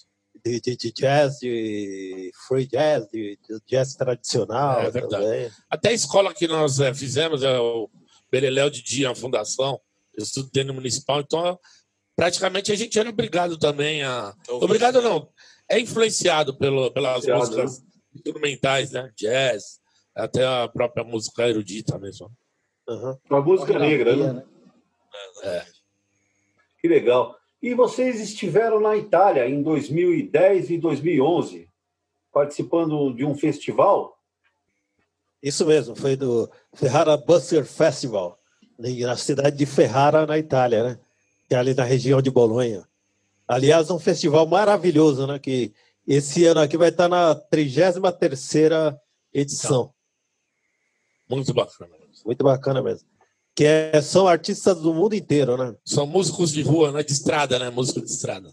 de, 0.44 0.60
de, 0.60 0.76
de, 0.76 0.92
jazz, 0.92 1.38
de 1.38 2.30
free 2.46 2.66
jazz, 2.66 3.08
de, 3.10 3.38
de 3.48 3.60
jazz 3.66 3.94
tradicional. 3.94 4.82
É 4.82 4.90
verdade. 4.90 5.24
Também. 5.24 5.50
Até 5.70 5.88
a 5.88 5.92
escola 5.92 6.34
que 6.34 6.46
nós 6.46 6.80
é, 6.80 6.92
fizemos 6.92 7.42
é 7.42 7.58
o 7.58 7.88
Beleléu 8.30 8.68
de 8.68 8.82
Dia, 8.82 9.10
a 9.10 9.14
fundação, 9.14 9.80
eu 10.16 10.22
estudo 10.22 10.50
dentro 10.52 10.74
municipal, 10.74 11.20
então 11.20 11.58
praticamente 12.14 12.70
a 12.70 12.76
gente 12.76 12.98
era 12.98 13.08
obrigado 13.08 13.56
também 13.56 14.02
a. 14.02 14.34
Então, 14.42 14.56
obrigado 14.56 15.00
não, 15.00 15.28
é 15.68 15.80
influenciado 15.80 16.56
pelo, 16.56 16.90
pelas 16.90 17.26
músicas 17.26 17.80
né? 17.80 17.86
instrumentais, 18.14 18.92
né? 18.92 19.10
Jazz, 19.16 19.80
até 20.14 20.44
a 20.46 20.68
própria 20.68 21.04
música 21.04 21.48
erudita 21.48 21.98
mesmo. 21.98 22.30
Uhum. 22.88 23.16
A 23.30 23.40
música 23.40 23.78
negra, 23.78 24.16
né? 24.16 24.32
né? 24.32 24.44
É. 25.42 25.66
Que 26.80 26.88
legal. 26.88 27.36
E 27.62 27.74
vocês 27.74 28.20
estiveram 28.20 28.78
na 28.78 28.96
Itália 28.96 29.48
em 29.48 29.62
2010 29.62 30.70
e 30.70 30.78
2011, 30.78 31.68
participando 32.30 33.14
de 33.14 33.24
um 33.24 33.34
festival? 33.34 34.18
Isso 35.42 35.64
mesmo, 35.66 35.96
foi 35.96 36.16
do 36.16 36.50
Ferrara 36.74 37.16
Buster 37.16 37.64
Festival, 37.64 38.38
na 38.78 39.16
cidade 39.16 39.56
de 39.56 39.66
Ferrara, 39.66 40.26
na 40.26 40.38
Itália, 40.38 40.84
né? 40.84 41.00
Que 41.48 41.54
é 41.54 41.58
ali 41.58 41.74
na 41.74 41.84
região 41.84 42.20
de 42.20 42.30
Bolonha. 42.30 42.86
Aliás, 43.54 43.90
um 43.90 43.98
festival 43.98 44.46
maravilhoso, 44.46 45.26
né? 45.26 45.38
Que 45.38 45.72
esse 46.06 46.44
ano 46.44 46.60
aqui 46.60 46.76
vai 46.76 46.88
estar 46.88 47.08
na 47.08 47.34
33ª 47.34 48.98
edição. 49.32 49.92
Muito 51.28 51.54
bacana. 51.54 51.94
Muito 52.24 52.44
bacana 52.44 52.82
mesmo 52.82 53.14
que 53.54 53.64
é, 53.64 54.00
são 54.02 54.26
artistas 54.26 54.80
do 54.80 54.92
mundo 54.92 55.14
inteiro, 55.14 55.56
né? 55.56 55.76
São 55.84 56.06
músicos 56.06 56.52
de 56.52 56.62
rua, 56.62 56.90
né? 56.90 57.02
De 57.02 57.12
estrada, 57.12 57.58
né? 57.58 57.70
Músico 57.70 58.00
de 58.00 58.10
estrada. 58.10 58.52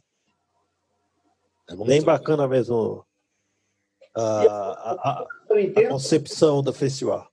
É 1.67 1.75
Bem 1.75 2.03
bacana 2.03 2.47
mesmo 2.47 3.03
a, 4.15 4.21
a, 4.21 4.91
a, 4.91 5.21
a 5.21 5.89
concepção 5.89 6.61
do 6.61 6.71
festival. 6.71 7.27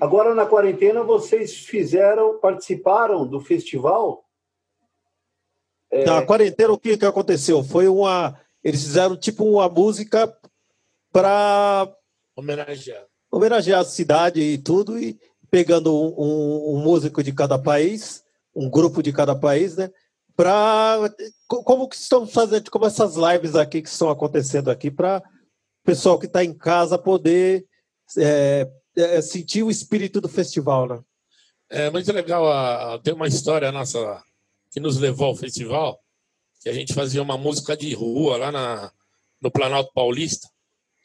Agora, 0.00 0.34
na 0.34 0.44
quarentena, 0.44 1.02
vocês 1.02 1.54
fizeram, 1.54 2.38
participaram 2.40 3.26
do 3.26 3.40
festival? 3.40 4.24
É... 5.92 6.04
Na 6.06 6.24
quarentena, 6.24 6.72
o 6.72 6.78
que, 6.78 6.96
que 6.96 7.04
aconteceu? 7.04 7.62
Foi 7.62 7.86
uma. 7.86 8.34
Eles 8.64 8.82
fizeram 8.82 9.14
tipo 9.14 9.44
uma 9.44 9.68
música 9.68 10.34
para 11.12 11.92
homenagear. 12.34 13.04
homenagear 13.30 13.80
a 13.80 13.84
cidade 13.84 14.40
e 14.40 14.56
tudo, 14.56 14.98
e, 14.98 15.20
pegando 15.50 15.94
um, 15.94 16.14
um, 16.16 16.76
um, 16.76 16.82
músico 16.82 17.22
de 17.22 17.32
cada 17.32 17.58
país, 17.58 18.24
um 18.56 18.70
grupo 18.70 19.02
de 19.02 19.12
cada 19.12 19.36
país, 19.36 19.76
né? 19.76 19.90
Para 20.34 21.12
como 21.46 21.86
que 21.86 21.96
estão 21.96 22.26
fazendo, 22.26 22.70
como 22.70 22.86
essas 22.86 23.16
lives 23.16 23.54
aqui 23.54 23.82
que 23.82 23.88
estão 23.88 24.08
acontecendo 24.08 24.70
aqui, 24.70 24.90
para 24.90 25.18
o 25.18 25.84
pessoal 25.84 26.18
que 26.18 26.24
está 26.24 26.42
em 26.42 26.54
casa 26.54 26.96
poder 26.96 27.66
é, 28.16 28.66
é, 28.96 29.20
sentir 29.20 29.62
o 29.62 29.70
espírito 29.70 30.22
do 30.22 30.28
festival, 30.28 30.88
né? 30.88 31.00
É 31.68 31.90
muito 31.90 32.10
legal. 32.12 32.50
A, 32.50 32.98
tem 33.00 33.12
uma 33.12 33.28
história 33.28 33.70
nossa 33.70 34.22
que 34.72 34.80
nos 34.80 34.98
levou 34.98 35.28
ao 35.28 35.36
festival, 35.36 36.00
que 36.60 36.68
a 36.68 36.72
gente 36.72 36.94
fazia 36.94 37.22
uma 37.22 37.38
música 37.38 37.76
de 37.76 37.92
rua 37.94 38.36
lá 38.36 38.50
na, 38.50 38.92
no 39.40 39.50
Planalto 39.50 39.92
Paulista, 39.92 40.48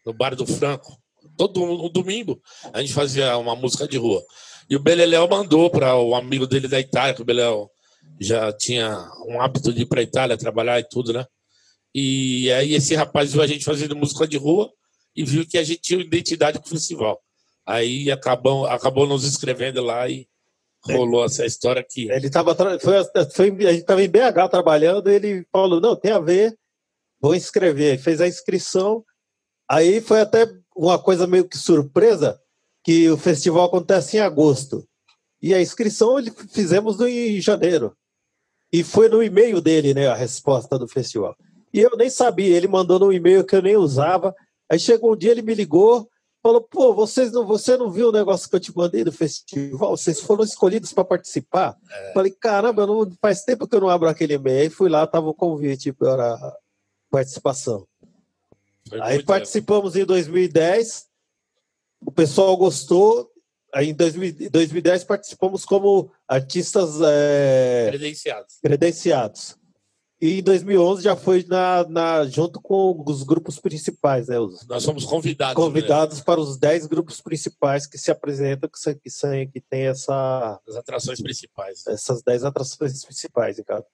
no 0.05 0.13
Bar 0.13 0.36
do 0.36 0.47
Franco 0.47 0.97
todo 1.36 1.63
um 1.63 1.89
domingo 1.89 2.41
a 2.74 2.81
gente 2.81 2.93
fazia 2.93 3.38
uma 3.38 3.55
música 3.55 3.88
de 3.88 3.97
rua. 3.97 4.24
E 4.69 4.75
o 4.75 4.79
Beleléu 4.79 5.27
mandou 5.27 5.69
para 5.69 5.95
o 5.95 6.15
amigo 6.15 6.45
dele 6.45 6.67
da 6.67 6.79
Itália, 6.79 7.13
que 7.13 7.21
o 7.21 7.25
Beleléu 7.25 7.69
já 8.19 8.51
tinha 8.51 9.09
um 9.27 9.39
hábito 9.39 9.71
de 9.71 9.83
ir 9.83 9.86
para 9.86 10.01
a 10.01 10.03
Itália 10.03 10.38
trabalhar 10.38 10.79
e 10.79 10.83
tudo, 10.83 11.13
né? 11.13 11.25
E 11.93 12.51
aí 12.51 12.74
esse 12.74 12.95
rapaz 12.95 13.31
viu 13.31 13.41
a 13.41 13.47
gente 13.47 13.63
fazendo 13.63 13.95
música 13.95 14.27
de 14.27 14.38
rua 14.38 14.69
e 15.15 15.24
viu 15.24 15.47
que 15.47 15.57
a 15.57 15.63
gente 15.63 15.81
tinha 15.81 16.01
identidade 16.01 16.59
com 16.59 16.65
o 16.65 16.69
festival. 16.69 17.21
Aí 17.65 18.12
acabou, 18.12 18.65
acabou 18.65 19.07
nos 19.07 19.25
inscrevendo 19.25 19.81
lá 19.81 20.09
e 20.09 20.27
rolou 20.86 21.25
essa 21.25 21.46
história 21.46 21.81
aqui. 21.81 22.10
Ele 22.10 22.27
estava 22.27 22.55
foi, 22.79 23.03
foi, 23.34 23.50
a 23.50 23.72
gente 23.72 23.81
estava 23.81 24.03
em 24.03 24.10
BH 24.10 24.50
trabalhando, 24.50 25.10
ele 25.10 25.46
falou, 25.51 25.81
não, 25.81 25.96
tem 25.96 26.12
a 26.12 26.19
ver, 26.19 26.57
vou 27.19 27.36
inscrever. 27.36 28.00
Fez 28.00 28.22
a 28.22 28.27
inscrição, 28.27 29.03
aí 29.69 30.01
foi 30.01 30.22
até 30.22 30.48
uma 30.75 31.00
coisa 31.00 31.25
meio 31.27 31.48
que 31.48 31.57
surpresa, 31.57 32.39
que 32.84 33.10
o 33.10 33.17
festival 33.17 33.65
acontece 33.65 34.17
em 34.17 34.22
agosto. 34.22 34.88
E 35.41 35.53
a 35.53 35.62
inscrição 35.62 36.17
ele 36.17 36.31
fizemos 36.31 37.00
em 37.01 37.39
janeiro. 37.41 37.96
E 38.72 38.84
foi 38.84 39.07
no 39.07 39.24
e-mail 39.24 39.62
dele, 39.62 39.93
né, 39.93 40.07
a 40.07 40.15
resposta 40.15 40.77
do 40.77 40.88
festival. 40.88 41.36
E 41.74 41.79
eu 41.79 41.96
nem 41.96 42.10
sabia, 42.10 42.55
ele 42.55 42.67
mandou 42.67 43.00
no 43.00 43.13
e-mail 43.13 43.46
que 43.46 43.55
eu 43.55 43.62
nem 43.62 43.77
usava. 43.77 44.36
Aí 44.69 44.79
chegou 44.79 45.13
um 45.13 45.15
dia, 45.15 45.31
ele 45.31 45.41
me 45.41 45.53
ligou, 45.53 46.10
falou: 46.41 46.62
pô, 46.62 46.94
vocês 46.94 47.32
não, 47.32 47.46
você 47.46 47.77
não 47.77 47.91
viu 47.91 48.10
o 48.10 48.12
negócio 48.12 48.50
que 48.50 48.56
eu 48.56 48.60
te 48.60 48.75
mandei 48.75 49.03
do 49.03 49.12
festival? 49.12 49.96
Vocês 49.96 50.20
foram 50.22 50.44
escolhidos 50.44 50.94
para 50.94 51.03
participar? 51.03 51.77
É. 51.89 52.13
Falei: 52.13 52.32
caramba, 52.32 52.86
não, 52.86 53.12
faz 53.22 53.44
tempo 53.44 53.67
que 53.67 53.75
eu 53.75 53.82
não 53.82 53.89
abro 53.89 54.08
aquele 54.08 54.36
e-mail. 54.36 54.72
Fui 54.72 54.89
lá, 54.89 55.03
estava 55.03 55.27
o 55.27 55.34
convite 55.34 55.91
para 55.91 56.34
a 56.34 56.58
participação. 57.10 57.88
Foi 58.88 59.01
Aí 59.01 59.24
participamos 59.24 59.96
em 59.96 60.06
2010, 60.06 61.08
o 62.06 62.12
pessoal 62.12 62.56
gostou. 62.56 63.32
Aí 63.74 63.89
em 63.89 63.94
2010 63.94 65.03
participamos 65.03 65.65
como 65.65 66.10
artistas 66.27 67.01
é, 67.03 67.88
credenciados. 67.89 68.56
credenciados. 68.62 69.58
E 70.19 70.39
em 70.39 70.43
2011 70.43 71.03
já 71.03 71.15
foi 71.15 71.45
na, 71.47 71.88
na, 71.88 72.25
junto 72.25 72.59
com 72.59 73.03
os 73.05 73.21
grupos 73.21 73.59
principais, 73.59 74.27
né? 74.27 74.39
Os, 74.39 74.65
Nós 74.65 74.81
somos 74.81 75.05
convidados. 75.05 75.53
Convidados 75.53 76.21
para 76.21 76.39
os 76.39 76.57
10 76.57 76.88
grupos 76.88 77.21
principais 77.21 77.86
que 77.86 78.00
se 78.00 78.09
apresentam, 78.09 78.67
que, 78.67 78.95
que, 78.95 79.47
que 79.47 79.62
tem 79.62 79.83
essa. 79.83 80.59
As 80.67 80.75
atrações 80.75 81.21
principais. 81.21 81.86
Essas 81.86 82.24
10 82.24 82.45
atrações 82.45 83.05
principais, 83.05 83.62
cara. 83.63 83.86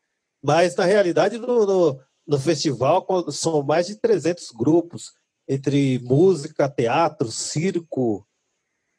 Mas, 0.41 0.75
na 0.77 0.85
realidade, 0.85 1.37
no, 1.37 1.65
no, 1.65 1.99
no 2.25 2.39
festival 2.39 3.05
são 3.29 3.61
mais 3.61 3.87
de 3.87 3.95
300 3.95 4.51
grupos, 4.51 5.11
entre 5.45 5.99
música, 5.99 6.69
teatro, 6.69 7.29
circo, 7.29 8.25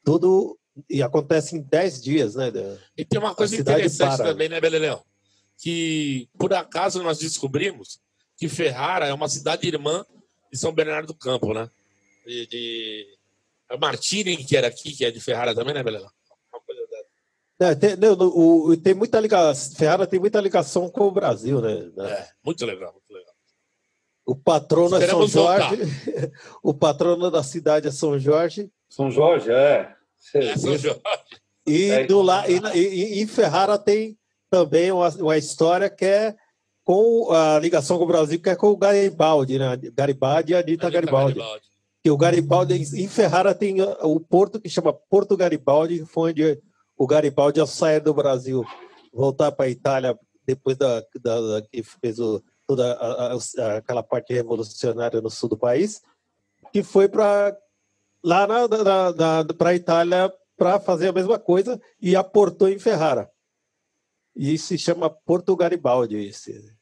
tudo. 0.03 0.59
E 0.87 1.01
acontece 1.01 1.55
em 1.55 1.61
10 1.61 2.03
dias, 2.03 2.35
né? 2.35 2.51
E 2.95 3.03
tem 3.03 3.19
uma 3.19 3.33
coisa 3.33 3.55
interessante 3.55 4.17
para. 4.17 4.25
também, 4.25 4.49
né, 4.49 4.61
Beleléu? 4.61 5.03
Que 5.57 6.29
por 6.37 6.53
acaso 6.53 7.01
nós 7.01 7.19
descobrimos 7.19 7.99
que 8.37 8.49
Ferrara 8.49 9.07
é 9.07 9.13
uma 9.13 9.29
cidade 9.29 9.67
irmã 9.67 10.05
de 10.51 10.57
São 10.57 10.73
Bernardo 10.73 11.07
do 11.07 11.13
Campo, 11.13 11.53
né? 11.53 11.69
De, 12.25 12.47
de... 12.47 13.17
A 13.69 13.77
Martini, 13.77 14.37
que 14.37 14.55
era 14.55 14.67
aqui, 14.67 14.91
que 14.91 15.05
é 15.05 15.11
de 15.11 15.19
Ferrara 15.19 15.55
também, 15.55 15.73
né, 15.73 15.83
Beleléu? 15.83 16.09
É, 17.57 17.73
tem, 17.73 17.95
não, 17.95 18.13
o, 18.19 18.75
tem 18.75 18.93
muita 18.93 19.17
ligação, 19.19 19.77
Ferrara 19.77 20.05
tem 20.05 20.19
muita 20.19 20.41
ligação 20.41 20.89
com 20.89 21.07
o 21.07 21.11
Brasil, 21.11 21.61
né? 21.61 21.89
É, 21.99 22.27
muito 22.43 22.65
legal. 22.65 22.93
O 24.25 24.35
patrono 24.35 24.97
é 24.97 25.07
São 25.07 25.25
Jorge. 25.27 25.77
o 26.61 26.73
patrono 26.73 27.31
da 27.31 27.43
cidade 27.43 27.87
é 27.87 27.91
São 27.91 28.19
Jorge. 28.19 28.69
São 28.89 29.09
Jorge, 29.09 29.51
é. 29.51 29.95
é 30.33 30.57
São 30.57 30.77
Jorge. 30.77 31.01
E, 31.65 31.91
é 31.91 32.05
do 32.05 32.21
lá, 32.21 32.43
e, 32.49 32.59
e, 32.75 33.21
em 33.21 33.27
Ferrara 33.27 33.77
tem 33.77 34.17
também 34.55 34.89
uma, 34.89 35.09
uma, 35.09 35.37
história 35.37 35.89
que 35.89 36.05
é 36.05 36.33
com 36.85 37.29
a 37.29 37.59
ligação 37.59 37.97
com 37.97 38.05
o 38.05 38.07
Brasil, 38.07 38.39
que 38.39 38.49
é 38.49 38.55
com 38.55 38.67
o 38.67 38.77
Garibaldi, 38.77 39.59
né? 39.59 39.75
Garibaldi 39.93 40.53
e 40.53 40.55
a 40.55 40.59
Anitta 40.59 40.89
Garibaldi. 40.89 41.39
Garibaldi. 41.39 41.65
Que 42.01 42.09
o 42.09 42.17
Garibaldi, 42.17 42.73
em 42.75 43.07
Ferrara 43.09 43.53
tem 43.53 43.81
o 43.81 44.19
porto 44.19 44.61
que 44.61 44.69
chama 44.69 44.93
Porto 44.93 45.35
Garibaldi, 45.35 46.05
foi 46.05 46.31
onde 46.31 46.61
o 46.97 47.05
Garibaldi, 47.05 47.59
ao 47.59 47.67
sair 47.67 47.99
do 47.99 48.13
Brasil, 48.13 48.63
voltar 49.11 49.51
para 49.51 49.65
a 49.65 49.69
Itália 49.69 50.17
depois 50.45 50.77
da, 50.77 51.01
da, 51.21 51.41
da, 51.41 51.61
que 51.63 51.83
fez 51.83 52.17
o 52.19 52.41
toda 52.65 52.93
a, 52.93 53.33
a, 53.33 53.77
aquela 53.77 54.03
parte 54.03 54.33
revolucionária 54.33 55.19
no 55.19 55.29
sul 55.29 55.49
do 55.49 55.57
país, 55.57 56.01
que 56.71 56.81
foi 56.81 57.09
para 57.09 57.57
lá 58.23 58.47
para 59.57 59.69
a 59.69 59.75
Itália 59.75 60.33
para 60.57 60.79
fazer 60.79 61.09
a 61.09 61.13
mesma 61.13 61.37
coisa 61.37 61.79
e 62.01 62.15
aportou 62.15 62.69
em 62.69 62.79
Ferrara. 62.79 63.29
E 64.35 64.57
se 64.57 64.77
chama 64.77 65.09
Porto 65.09 65.55
Garibaldi. 65.55 66.17
Esse. 66.17 66.73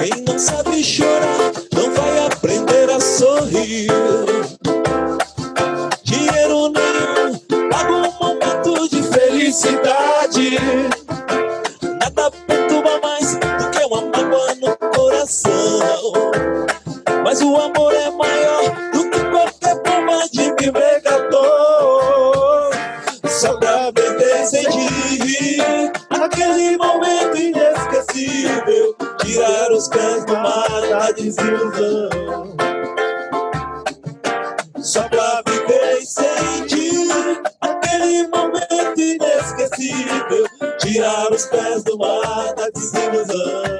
Quem 0.00 0.24
não 0.26 0.36
sabe 0.36 0.82
chorar 0.82 1.52
não 1.72 1.94
vai 1.94 2.26
aprender 2.26 2.90
a 2.90 3.00
sorrir. 3.00 3.88
Dinheiro 6.02 6.72
nenhum 6.72 7.68
paga 7.70 7.92
um 7.92 8.12
momento 8.18 8.88
de 8.88 9.00
felicidade. 9.04 10.97
Mas 17.24 17.40
o 17.42 17.56
amor 17.56 17.92
é 17.94 18.10
maior 18.10 18.62
do 18.92 19.10
que 19.10 19.20
qualquer 19.30 19.74
bomba 19.82 20.26
de 20.32 20.72
mercador. 20.72 22.70
Só 23.26 23.56
pra 23.58 23.92
beber 23.92 24.46
sentir 24.46 25.92
aquele 26.10 26.76
momento 26.76 27.36
inesquecível. 27.36 28.96
Tirar 29.20 29.70
os 29.72 29.88
pés 29.88 30.24
do 30.24 30.32
mar 30.34 30.80
da 30.88 31.12
desilusão. 31.12 32.56
Só 34.82 35.02
pra 35.08 35.42
viver 35.46 35.98
e 36.00 36.06
sentir 36.06 37.42
aquele 37.60 38.26
momento 38.28 38.98
inesquecível. 38.98 40.46
Tirar 40.78 41.30
os 41.32 41.44
pés 41.46 41.84
do 41.84 41.98
mar 41.98 42.54
da 42.54 42.70
desilusão. 42.70 43.77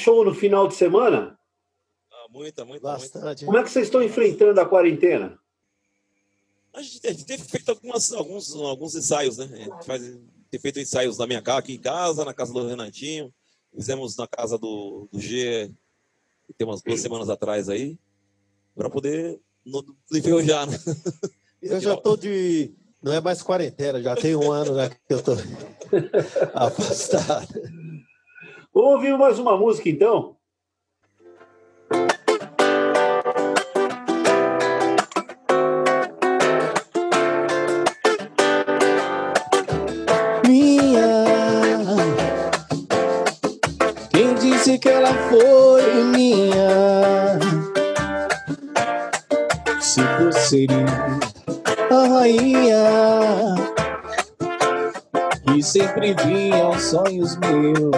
Show 0.00 0.24
no 0.24 0.34
final 0.34 0.66
de 0.66 0.74
semana? 0.74 1.38
Ah, 2.10 2.26
muita, 2.30 2.64
muita, 2.64 2.88
muita. 2.88 2.98
Bastante. 2.98 3.44
Como 3.44 3.58
é 3.58 3.62
que 3.62 3.70
vocês 3.70 3.86
estão 3.86 4.02
enfrentando 4.02 4.60
a 4.60 4.66
quarentena? 4.66 5.38
A 6.72 6.82
gente, 6.82 7.06
a 7.06 7.10
gente 7.12 7.24
tem 7.24 7.38
feito 7.38 7.68
algumas, 7.68 8.12
alguns, 8.12 8.54
alguns 8.54 8.94
ensaios, 8.94 9.38
né? 9.38 9.48
A 9.52 9.56
gente 9.56 9.86
faz, 9.86 10.18
tem 10.50 10.60
feito 10.60 10.80
ensaios 10.80 11.18
na 11.18 11.26
minha 11.26 11.42
casa, 11.42 11.58
aqui 11.58 11.74
em 11.74 11.80
casa, 11.80 12.24
na 12.24 12.34
casa 12.34 12.52
do 12.52 12.66
Renatinho. 12.66 13.32
Fizemos 13.74 14.16
na 14.16 14.26
casa 14.26 14.58
do, 14.58 15.08
do 15.12 15.20
G, 15.20 15.70
que 16.46 16.52
tem 16.54 16.66
umas 16.66 16.82
duas 16.82 17.00
semanas 17.00 17.28
atrás 17.28 17.68
aí, 17.68 17.98
para 18.74 18.90
poder 18.90 19.40
não 19.64 19.84
enferrujar, 20.12 20.68
né? 20.68 20.76
Eu 21.62 21.80
já 21.80 21.94
estou 21.94 22.16
de. 22.16 22.74
Não 23.02 23.12
é 23.12 23.20
mais 23.20 23.42
quarentena, 23.42 24.02
já 24.02 24.14
tem 24.14 24.34
um 24.34 24.50
ano 24.50 24.74
né, 24.74 24.90
que 24.90 25.14
eu 25.14 25.18
estou 25.18 25.34
afastado. 26.52 27.48
Vamos 28.72 28.92
ouvir 28.92 29.18
mais 29.18 29.36
uma 29.38 29.56
música, 29.56 29.88
então? 29.88 30.36
minha. 40.46 41.24
Quem 44.10 44.34
disse 44.34 44.78
que 44.78 44.88
ela 44.88 45.12
foi 45.28 46.04
minha? 46.04 47.38
Se 49.80 50.00
você 50.00 50.48
seria 50.48 50.86
a 51.90 52.08
rainha 52.08 53.54
que 55.44 55.62
sempre 55.62 56.14
vinha 56.14 56.64
aos 56.64 56.82
sonhos 56.82 57.36
meus. 57.38 57.89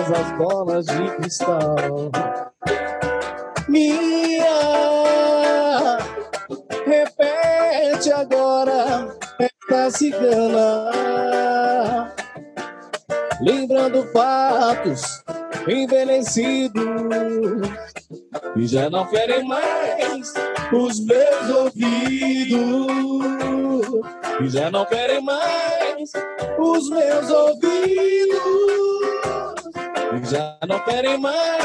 As 0.00 0.32
bolas 0.36 0.86
de 0.86 1.10
cristal. 1.16 2.10
Minha, 3.68 4.46
repete 6.86 8.12
agora 8.12 9.16
esta 9.38 9.90
cigana, 9.90 10.92
lembrando 13.40 14.06
fatos 14.12 15.24
envelhecidos 15.66 16.84
e 18.56 18.66
já 18.66 18.88
não 18.88 19.06
ferem 19.08 19.44
mais 19.44 20.32
os 20.72 21.00
meus 21.00 21.50
ouvidos. 21.50 22.86
E 24.40 24.48
já 24.50 24.70
não 24.70 24.86
ferem 24.86 25.22
mais 25.22 26.12
os 26.58 26.90
meus 26.90 27.30
ouvidos 27.30 28.65
já 30.30 30.58
não 30.66 30.84
ferem 30.84 31.18
mais 31.18 31.64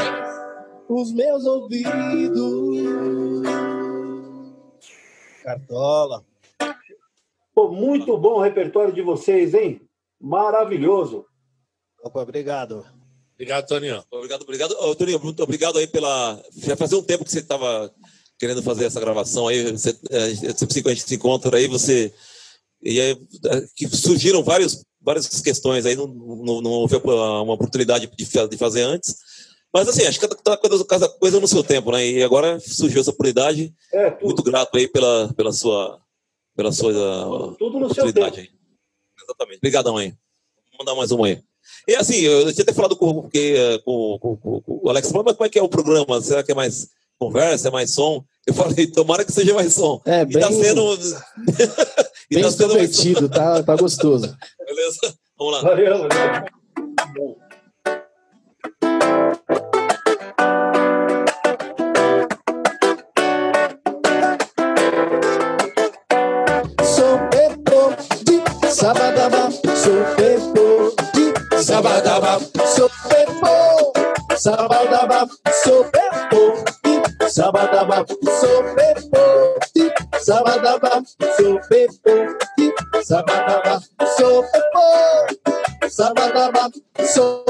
os 0.88 1.12
meus 1.12 1.44
ouvidos 1.44 2.72
Cartola. 5.42 6.24
Pô, 7.54 7.70
muito 7.70 8.16
bom 8.16 8.34
o 8.34 8.40
repertório 8.40 8.94
de 8.94 9.02
vocês, 9.02 9.52
hein? 9.54 9.80
Maravilhoso. 10.20 11.26
Opa, 12.02 12.22
obrigado. 12.22 12.86
Obrigado, 13.34 13.66
Toninho. 13.66 14.04
Obrigado, 14.10 14.42
obrigado. 14.42 14.72
Ô, 14.72 14.94
Toninho, 14.94 15.20
muito 15.22 15.42
obrigado 15.42 15.78
aí 15.78 15.86
pela. 15.86 16.40
Já 16.56 16.76
fazia 16.76 16.96
um 16.96 17.02
tempo 17.02 17.24
que 17.24 17.30
você 17.30 17.40
estava 17.40 17.92
querendo 18.38 18.62
fazer 18.62 18.84
essa 18.84 19.00
gravação 19.00 19.48
aí. 19.48 19.72
Você, 19.72 19.98
é, 20.10 20.34
sempre 20.54 20.82
que 20.82 20.88
a 20.88 20.94
gente 20.94 21.08
se 21.08 21.14
encontra 21.16 21.56
aí, 21.56 21.66
você. 21.66 22.14
E 22.80 23.00
aí, 23.00 23.10
é, 23.10 23.66
que 23.74 23.88
surgiram 23.88 24.42
vários, 24.42 24.84
várias 25.04 25.26
questões 25.40 25.84
aí, 25.86 25.96
não, 25.96 26.06
não, 26.06 26.60
não 26.60 26.70
houve 26.70 26.96
uma 26.96 27.52
oportunidade 27.54 28.06
de, 28.16 28.24
de 28.48 28.56
fazer 28.56 28.82
antes. 28.82 29.16
Mas 29.74 29.88
assim, 29.88 30.04
acho 30.04 30.20
que 30.20 30.28
cada 30.28 30.56
coisa, 30.56 30.84
cada 30.84 31.08
coisa 31.08 31.40
no 31.40 31.48
seu 31.48 31.64
tempo, 31.64 31.90
né? 31.92 32.06
E 32.06 32.22
agora 32.22 32.60
surgiu 32.60 33.00
essa 33.00 33.10
oportunidade. 33.10 33.72
É, 33.92 34.10
tudo, 34.10 34.26
Muito 34.26 34.42
grato 34.42 34.76
aí 34.76 34.86
pela, 34.86 35.32
pela 35.34 35.52
sua, 35.52 35.98
pela 36.54 36.70
sua 36.72 36.92
tudo 37.58 37.80
no 37.80 37.92
seu 37.94 38.04
oportunidade 38.04 38.36
tempo. 38.36 38.52
aí. 38.52 39.24
Exatamente. 39.24 39.58
Obrigadão 39.58 39.96
aí. 39.96 40.10
Vou 40.72 40.78
mandar 40.80 40.94
mais 40.94 41.10
uma 41.10 41.26
aí. 41.26 41.40
E 41.88 41.94
assim, 41.96 42.16
eu 42.20 42.52
tinha 42.52 42.62
até 42.64 42.72
falado 42.72 42.94
com, 42.96 43.22
com, 43.22 43.28
com- 44.20 44.36
com- 44.36 44.60
com 44.60 44.80
o 44.84 44.90
Alex, 44.90 45.10
mas 45.12 45.34
como 45.36 45.46
é 45.46 45.48
que 45.48 45.58
é 45.58 45.62
o 45.62 45.68
programa? 45.68 46.20
Será 46.20 46.42
que 46.42 46.52
é 46.52 46.54
mais 46.54 46.88
conversa, 47.18 47.68
é 47.68 47.70
mais 47.70 47.92
som? 47.92 48.22
Eu 48.46 48.52
falei, 48.52 48.86
tomara 48.88 49.24
que 49.24 49.32
seja 49.32 49.54
mais 49.54 49.72
som. 49.72 50.02
É, 50.04 50.22
E 50.22 50.32
tá 50.32 50.50
sendo. 50.52 50.84
e 52.32 52.34
bem 52.34 52.42
tá 52.42 52.50
sendo 52.50 52.74
mais 52.74 52.96
som. 52.96 53.02
extrovertido, 53.02 53.28
tá, 53.28 53.62
tá 53.62 53.76
gostoso. 53.76 54.34
Beleza? 54.66 55.14
Vamos 55.38 55.54
lá. 55.54 55.62
Valeu, 55.62 55.98
valeu. 55.98 56.62
Sou 66.82 67.18
pepo 67.30 67.94
de 68.24 68.70
sabadaba, 68.72 69.50
sou 69.76 70.02
pepo 70.16 70.94
de 71.56 71.62
sabadaba, 71.62 72.38
sou 72.66 72.90
pepo, 73.08 73.92
sabadaba, 74.38 75.28
sou 75.62 75.84
pepo 75.84 76.64
de 77.20 77.30
sabadaba, 77.30 78.06
sou 78.40 78.64
pepo 78.74 79.22
de 79.74 79.92
sabadaba, 80.14 80.14
sou 80.14 80.14
pepo 80.14 80.14
de 80.14 80.24
sabadaba, 80.24 81.02
sou 81.36 81.60
pepo, 81.68 82.01
sabadaba, 83.12 83.78
sou 84.16 84.42
pepo 84.42 84.80
de 85.82 85.90
sabadaba, 85.90 86.70
circo 87.04 87.41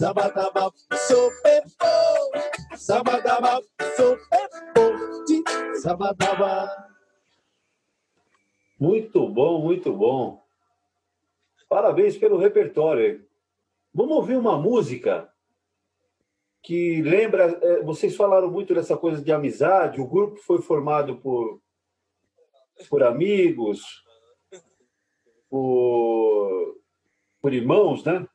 sabadaba, 0.00 0.72
sou 0.96 1.30
pepo, 1.42 2.74
sabadaba, 2.74 3.60
sou 3.96 4.16
pepo, 4.30 5.76
sabadaba. 5.76 6.70
Muito 8.78 9.28
bom, 9.28 9.60
muito 9.60 9.92
bom. 9.92 10.42
Parabéns 11.68 12.16
pelo 12.16 12.38
repertório. 12.38 13.28
Vamos 13.92 14.16
ouvir 14.16 14.38
uma 14.38 14.56
música 14.56 15.30
que 16.62 17.02
lembra. 17.02 17.58
eh, 17.62 17.82
Vocês 17.82 18.16
falaram 18.16 18.50
muito 18.50 18.74
dessa 18.74 18.96
coisa 18.96 19.22
de 19.22 19.30
amizade. 19.30 20.00
O 20.00 20.08
grupo 20.08 20.38
foi 20.38 20.62
formado 20.62 21.18
por, 21.18 21.60
por 22.88 23.02
amigos, 23.02 23.82
por, 25.50 26.80
por 27.42 27.52
irmãos, 27.52 28.02
né? 28.02 28.26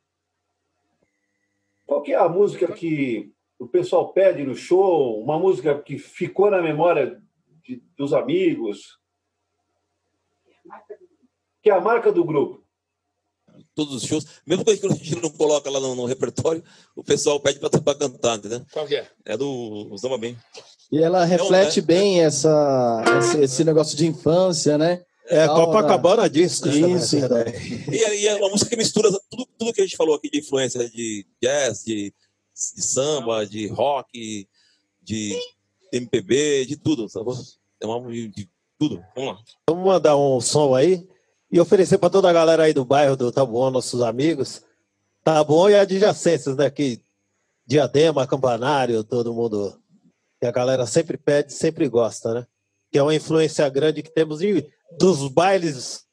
Qual 2.05 2.13
que 2.13 2.13
é 2.13 2.17
a 2.17 2.29
música 2.29 2.71
que 2.71 3.31
o 3.57 3.67
pessoal 3.67 4.13
pede 4.13 4.43
no 4.43 4.53
show? 4.53 5.19
Uma 5.23 5.39
música 5.39 5.81
que 5.81 5.97
ficou 5.97 6.51
na 6.51 6.61
memória 6.61 7.19
de- 7.63 7.81
dos 7.97 8.13
amigos? 8.13 8.99
Que 11.63 11.71
é 11.71 11.73
a 11.73 11.81
marca 11.81 12.11
do 12.11 12.23
grupo. 12.23 12.63
Todos 13.73 13.95
os 13.95 14.03
shows, 14.03 14.39
mesmo 14.45 14.63
que 14.63 14.69
a 14.69 14.75
gente 14.75 15.19
não 15.19 15.31
coloca 15.33 15.67
lá 15.67 15.79
no, 15.79 15.95
no 15.95 16.05
repertório, 16.05 16.63
o 16.95 17.03
pessoal 17.03 17.39
pede 17.39 17.59
para 17.59 17.95
cantar, 17.97 18.37
entendeu? 18.37 18.61
Qual 18.71 18.85
que 18.85 18.97
é? 18.97 19.07
É 19.25 19.35
do 19.35 19.97
Zamba 19.97 20.19
Bem. 20.19 20.37
E 20.91 20.99
ela 21.01 21.25
reflete 21.25 21.81
bem 21.81 22.21
essa, 22.21 23.03
esse, 23.17 23.41
esse 23.41 23.63
negócio 23.63 23.97
de 23.97 24.05
infância, 24.05 24.77
né? 24.77 25.03
É. 25.27 25.47
Copacabana 25.47 26.29
disco. 26.29 26.67
Isso. 26.69 27.17
E, 27.17 27.97
é- 27.97 28.19
e 28.19 28.27
é 28.27 28.35
uma 28.35 28.49
música 28.49 28.69
que 28.69 28.77
mistura 28.77 29.09
tudo, 29.29 29.47
tudo 29.57 29.73
que 29.73 29.81
a 29.81 29.83
gente 29.83 29.97
falou 29.97 30.15
aqui 30.15 30.29
de 30.29 30.39
influência 30.39 30.87
de 30.89 31.25
jazz, 31.41 31.83
de, 31.83 32.13
de 32.75 32.81
samba, 32.83 33.45
de 33.45 33.67
rock, 33.67 34.47
de 35.01 35.39
MPB, 35.91 36.65
de 36.65 36.77
tudo, 36.77 37.09
sabe? 37.09 37.31
É 37.79 37.85
uma 37.87 38.11
de, 38.11 38.27
de 38.27 38.49
tudo. 38.77 39.03
Vamos 39.15 39.33
lá. 39.35 39.39
Vamos 39.69 39.85
mandar 39.85 40.17
um 40.17 40.39
som 40.39 40.75
aí 40.75 41.07
e 41.51 41.59
oferecer 41.59 41.97
para 41.97 42.09
toda 42.09 42.29
a 42.29 42.33
galera 42.33 42.63
aí 42.63 42.73
do 42.73 42.85
bairro 42.85 43.15
do 43.15 43.31
Tabuão, 43.31 43.71
nossos 43.71 44.01
amigos. 44.01 44.61
Tabuão 45.23 45.69
e 45.69 45.75
adjacências, 45.75 46.55
né? 46.55 46.69
Que 46.69 47.01
Diadema, 47.65 48.27
Campanário, 48.27 49.03
todo 49.03 49.33
mundo. 49.33 49.79
Que 50.39 50.45
a 50.45 50.51
galera 50.51 50.85
sempre 50.85 51.17
pede, 51.17 51.53
sempre 51.53 51.87
gosta, 51.87 52.33
né? 52.33 52.47
Que 52.91 52.99
é 52.99 53.03
uma 53.03 53.15
influência 53.15 53.67
grande 53.69 54.03
que 54.03 54.11
temos 54.13 54.39
de, 54.39 54.65
dos 54.97 55.27
bailes 55.29 56.03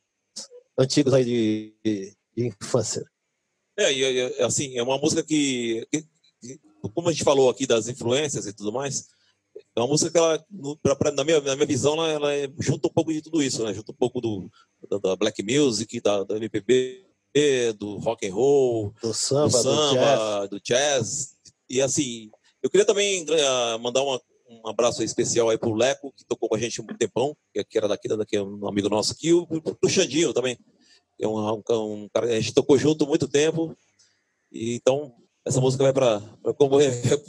antigos 0.79 1.12
aí 1.14 1.25
de, 1.25 1.75
de, 1.85 2.16
de 2.37 2.47
infância. 2.47 3.05
É, 3.79 3.92
e, 3.92 4.01
e, 4.03 4.42
assim, 4.42 4.77
é 4.77 4.83
uma 4.83 4.99
música 4.99 5.23
que, 5.23 5.87
que- 5.90 6.05
que, 6.40 6.61
como 6.95 7.09
a 7.09 7.12
gente 7.12 7.25
falou 7.25 7.49
aqui 7.49 7.66
das 7.66 7.88
influências 7.88 8.47
e 8.47 8.53
tudo 8.53 8.73
mais, 8.73 9.07
é 9.77 9.81
uma 9.81 9.87
música 9.87 10.11
que 10.11 10.18
ela, 10.18 10.45
pra- 10.83 10.97
pra- 10.97 11.12
na, 11.12 11.25
minha, 11.25 11.40
na 11.40 11.55
minha 11.55 11.66
visão, 11.66 11.95
ela, 11.95 12.09
ela 12.11 12.35
é- 12.35 12.49
junta 12.61 12.88
um 12.88 12.92
pouco 12.92 13.12
de 13.12 13.23
tudo 13.23 13.42
isso, 13.42 13.64
né? 13.64 13.73
Junta 13.73 13.92
um 13.92 13.95
pouco 13.97 14.21
do, 14.21 14.51
da, 14.90 14.99
da 14.99 15.16
black 15.16 15.42
music, 15.42 16.01
da, 16.01 16.25
da 16.25 16.37
MPB, 16.37 17.05
do 17.79 17.97
rock 17.99 18.27
and 18.29 18.35
roll, 18.35 18.92
Do 19.01 19.14
samba, 19.14 19.49
do, 19.49 19.62
do 19.62 19.62
samba, 19.62 20.49
do 20.49 20.61
jazz. 20.61 21.35
E 21.71 21.81
assim, 21.81 22.31
eu 22.62 22.68
queria 22.68 22.85
também 22.85 23.25
eh, 23.29 23.79
mandar 23.79 24.03
uma- 24.03 24.21
um 24.65 24.69
abraço 24.69 25.03
especial 25.03 25.49
aí 25.49 25.59
pro 25.59 25.75
Leco, 25.75 26.12
que 26.17 26.25
tocou 26.25 26.49
com 26.49 26.55
a 26.55 26.59
gente 26.59 26.81
um 26.81 26.87
tempão, 26.87 27.37
que 27.53 27.79
era 27.79 27.88
daqui, 27.88 28.09
daqui 28.09 28.37
é 28.37 28.43
um 28.43 28.69
amigo 28.69 28.88
nosso 28.88 29.12
aqui, 29.12 29.29
e 29.29 29.33
o 29.33 29.47
pro 29.47 29.88
Xandinho 29.88 30.33
também. 30.33 30.57
que 31.17 31.25
É 31.25 31.29
um, 31.29 31.62
um, 31.71 32.09
cara 32.12 32.27
que 32.27 32.33
a 32.33 32.41
gente 32.41 32.55
tocou 32.55 32.79
junto 32.79 33.07
muito 33.07 33.29
tempo. 33.29 33.77
E 34.51 34.75
então, 34.75 35.12
essa 35.45 35.61
música 35.61 35.83
vai 35.85 35.93
para 35.93 36.21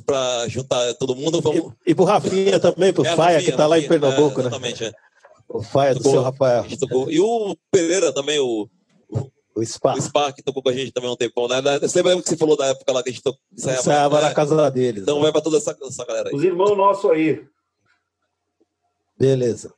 para 0.06 0.48
juntar 0.50 0.94
todo 0.96 1.16
mundo. 1.16 1.42
Vamos... 1.42 1.74
E 1.86 1.96
pro 1.96 2.06
Rafinha 2.06 2.60
também, 2.60 2.94
pro 2.94 3.06
É, 3.06 3.16
Faia, 3.16 3.38
Rafinha, 3.38 3.52
que 3.52 3.58
tá 3.58 3.68
lá 3.68 3.78
em 3.78 3.82
Rafinha, 3.82 4.00
Pernambuco, 4.00 4.40
é, 4.40 4.44
né? 4.44 4.50
Exatamente, 4.50 4.86
é. 4.86 4.94
O 5.50 5.62
Faia 5.62 5.94
do 5.94 5.98
Tocou- 6.00 6.12
seu 6.12 6.22
Rafael. 6.22 6.66
tocou. 6.80 7.12
E 7.12 7.20
o 7.20 7.56
Pereira 7.72 8.12
também, 8.12 8.40
o, 8.40 8.68
o 9.56 9.66
Spa. 9.66 9.94
O 9.94 10.02
Spa, 10.02 10.32
que 10.32 10.42
tocou 10.42 10.64
com 10.64 10.70
a 10.70 10.74
gente 10.74 10.92
também 10.92 11.10
há 11.10 11.14
um 11.14 11.18
tempão. 11.18 11.48
Né? 11.48 11.62
Você 11.80 12.02
lembra 12.02 12.24
que 12.24 12.30
você 12.30 12.38
falou 12.38 12.58
da 12.58 12.68
época 12.68 12.92
lá 12.92 13.04
que 13.04 13.10
a 13.10 13.12
gente 13.12 13.24
tocou? 13.24 13.40
Ensaiava 13.52 14.22
na 14.22 14.34
casa 14.34 14.72
deles. 14.72 15.04
Então 15.04 15.22
vai 15.22 15.32
para 15.32 15.42
toda 15.42 15.58
essa, 15.58 15.78
essa 15.82 16.06
galera 16.06 16.30
aí. 16.30 16.36
Os 16.36 16.44
irmãos 16.44 16.76
nossos 16.76 17.10
aí. 17.12 17.46
Beleza. 19.18 19.74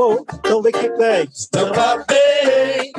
Bom, 0.00 0.24
então 0.32 0.62
vem 0.62 0.72
que 0.72 0.88
vem. 0.92 1.28
Samba 1.30 2.02
bem, 2.08 2.90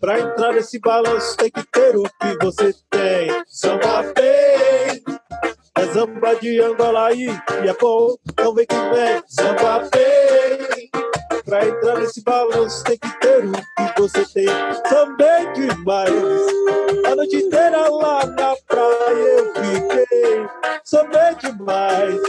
pra 0.00 0.18
entrar 0.18 0.52
nesse 0.52 0.80
balanço 0.80 1.36
tem 1.36 1.48
que 1.48 1.62
ter 1.70 1.96
o 1.96 2.02
que 2.02 2.44
você 2.44 2.74
tem. 2.90 3.44
Samba 3.46 4.02
bem, 4.12 5.04
é 5.76 5.86
samba 5.92 6.34
de 6.34 6.60
Angola 6.60 7.06
aí, 7.06 7.26
e 7.26 7.68
é 7.68 7.74
bom, 7.80 8.16
então 8.28 8.52
vem 8.54 8.66
que 8.66 8.74
vem. 8.74 9.22
Samba 9.28 9.88
bem, 9.94 10.90
pra 11.44 11.64
entrar 11.64 11.98
nesse 12.00 12.24
balanço 12.24 12.82
tem 12.82 12.98
que 12.98 13.20
ter 13.20 13.44
o 13.46 13.52
que 13.52 14.00
você 14.00 14.24
tem. 14.34 14.46
Também 14.88 15.52
demais, 15.52 17.06
a 17.06 17.14
noite 17.14 17.36
inteira 17.36 17.88
lá 17.88 18.26
na 18.26 18.56
praia 18.66 19.14
eu 19.14 19.54
fiquei. 19.54 20.46
Sambei 20.82 21.36
demais, 21.36 22.20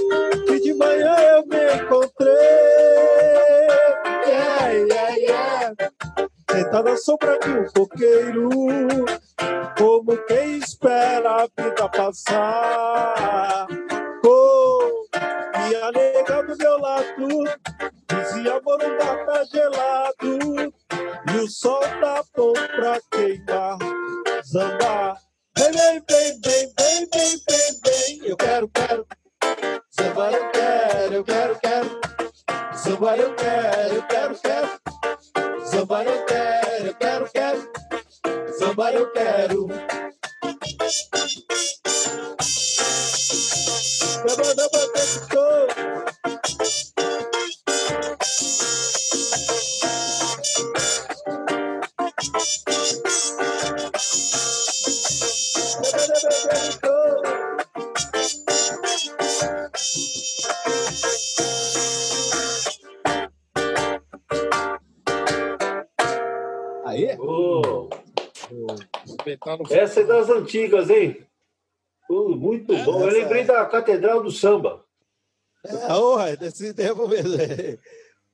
Sentada 6.73 6.89
na 6.89 6.97
sombra 6.97 7.37
de 7.37 7.49
um 7.51 7.65
coqueiro, 7.65 8.49
como 9.77 10.17
quem 10.25 10.57
espera 10.57 11.43
a 11.43 11.47
vida 11.61 11.87
passar. 11.87 13.67
Oh, 14.25 15.05
e 15.69 15.75
a 15.75 15.91
nega 15.91 16.41
do 16.41 16.57
meu 16.57 16.79
lado 16.79 17.43
dizia: 18.07 18.59
dá 18.97 19.17
tá 19.23 19.43
gelado. 19.43 20.73
E 21.31 21.37
o 21.37 21.47
sol 21.47 21.81
tá 22.01 22.23
do 74.23 74.31
Samba. 74.31 74.83
É, 75.65 75.93
orra, 75.93 76.35
desse 76.35 76.73
tempo 76.73 77.07
mesmo. 77.07 77.37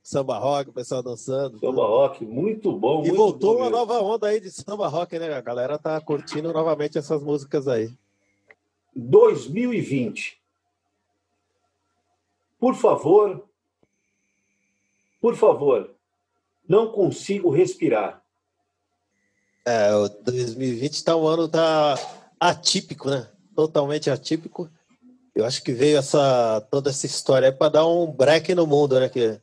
Samba 0.01 0.39
rock, 0.39 0.69
o 0.69 0.73
pessoal 0.73 1.03
dançando. 1.03 1.59
Samba 1.59 1.85
rock, 1.85 2.25
muito 2.25 2.71
bom. 2.71 3.03
E 3.03 3.09
muito 3.09 3.15
voltou 3.15 3.53
bom 3.53 3.61
uma 3.61 3.69
nova 3.69 4.01
onda 4.01 4.27
aí 4.27 4.39
de 4.39 4.49
samba 4.49 4.87
rock, 4.87 5.19
né? 5.19 5.31
A 5.31 5.41
galera 5.41 5.77
tá 5.77 5.99
curtindo 6.01 6.51
novamente 6.51 6.97
essas 6.97 7.21
músicas 7.21 7.67
aí. 7.67 7.91
2020. 8.95 10.39
Por 12.59 12.75
favor, 12.75 13.47
por 15.21 15.35
favor, 15.35 15.91
não 16.67 16.91
consigo 16.91 17.49
respirar. 17.49 18.23
É, 19.65 19.93
o 19.93 20.09
2020 20.09 21.03
tá 21.03 21.15
um 21.15 21.27
ano 21.27 21.47
tá 21.47 21.95
atípico, 22.39 23.09
né? 23.09 23.29
Totalmente 23.55 24.09
atípico. 24.09 24.69
Eu 25.39 25.45
acho 25.45 25.63
que 25.63 25.71
veio 25.73 25.97
essa 25.97 26.61
toda 26.71 26.89
essa 26.89 27.05
história 27.05 27.51
para 27.51 27.69
dar 27.73 27.87
um 27.87 28.11
break 28.11 28.53
no 28.55 28.67
mundo, 28.67 28.99
né? 28.99 29.09
Que 29.09 29.39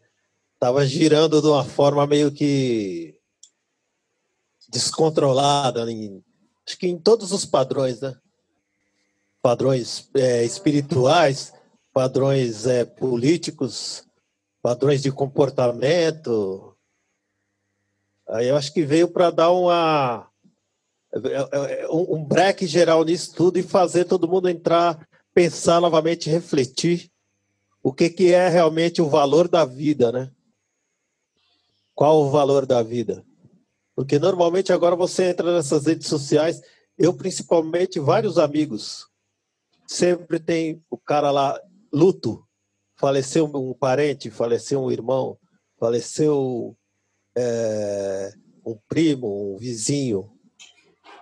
tava 0.58 0.86
girando 0.86 1.40
de 1.40 1.48
uma 1.48 1.64
forma 1.64 2.06
meio 2.06 2.30
que 2.30 3.18
descontrolada, 4.68 5.90
em- 5.90 6.22
acho 6.66 6.78
que 6.78 6.86
em 6.88 6.98
todos 6.98 7.32
os 7.32 7.44
padrões, 7.44 8.00
né? 8.00 8.16
Padrões 9.42 10.08
é, 10.14 10.44
espirituais, 10.44 11.52
padrões 11.92 12.66
é, 12.66 12.84
políticos, 12.84 14.04
padrões 14.62 15.02
de 15.02 15.12
comportamento, 15.12 16.76
Aí 18.28 18.48
eu 18.48 18.56
acho 18.56 18.72
que 18.72 18.82
veio 18.82 19.08
para 19.08 19.30
dar 19.30 19.50
uma 19.52 20.28
é, 21.14 21.82
é, 21.82 21.88
um 21.88 22.16
um 22.16 22.24
break 22.24 22.66
geral 22.66 23.04
nisso 23.04 23.34
tudo 23.34 23.58
e 23.58 23.62
fazer 23.62 24.04
todo 24.04 24.28
mundo 24.28 24.48
entrar, 24.48 25.05
pensar 25.36 25.82
novamente, 25.82 26.30
refletir 26.30 27.12
o 27.82 27.92
que, 27.92 28.08
que 28.08 28.32
é 28.32 28.48
realmente 28.48 29.02
o 29.02 29.10
valor 29.10 29.46
da 29.48 29.66
vida, 29.66 30.10
né? 30.10 30.32
Qual 31.94 32.22
o 32.22 32.30
valor 32.30 32.64
da 32.64 32.82
vida? 32.82 33.22
Porque 33.94 34.18
normalmente 34.18 34.72
agora 34.72 34.96
você 34.96 35.24
entra 35.24 35.54
nessas 35.54 35.84
redes 35.84 36.08
sociais, 36.08 36.62
eu 36.96 37.12
principalmente, 37.12 38.00
vários 38.00 38.38
amigos, 38.38 39.06
sempre 39.86 40.40
tem 40.40 40.82
o 40.88 40.96
cara 40.96 41.30
lá, 41.30 41.60
luto, 41.92 42.42
faleceu 42.94 43.44
um 43.44 43.74
parente, 43.74 44.30
faleceu 44.30 44.82
um 44.82 44.90
irmão, 44.90 45.36
faleceu 45.78 46.74
é, 47.36 48.32
um 48.64 48.78
primo, 48.88 49.52
um 49.52 49.58
vizinho, 49.58 50.30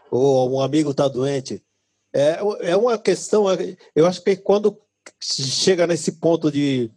ou 0.09 0.55
um 0.55 0.61
amigo 0.61 0.92
está 0.92 1.09
doente. 1.09 1.61
É, 2.16 2.38
é 2.70 2.77
uma 2.77 2.96
questão, 2.96 3.46
eu 3.96 4.07
acho 4.07 4.22
que 4.22 4.37
quando 4.37 4.81
chega 5.20 5.85
nesse 5.85 6.12
ponto 6.12 6.50
de. 6.50 6.88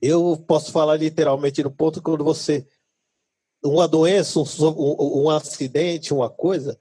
Eu 0.00 0.42
posso 0.46 0.72
falar 0.72 0.96
literalmente 0.96 1.62
no 1.62 1.70
ponto 1.70 2.00
quando 2.00 2.24
você. 2.24 2.66
Uma 3.62 3.86
doença, 3.86 4.38
um, 4.38 4.44
um, 4.66 5.24
um 5.24 5.30
acidente, 5.30 6.14
uma 6.14 6.30
coisa, 6.30 6.80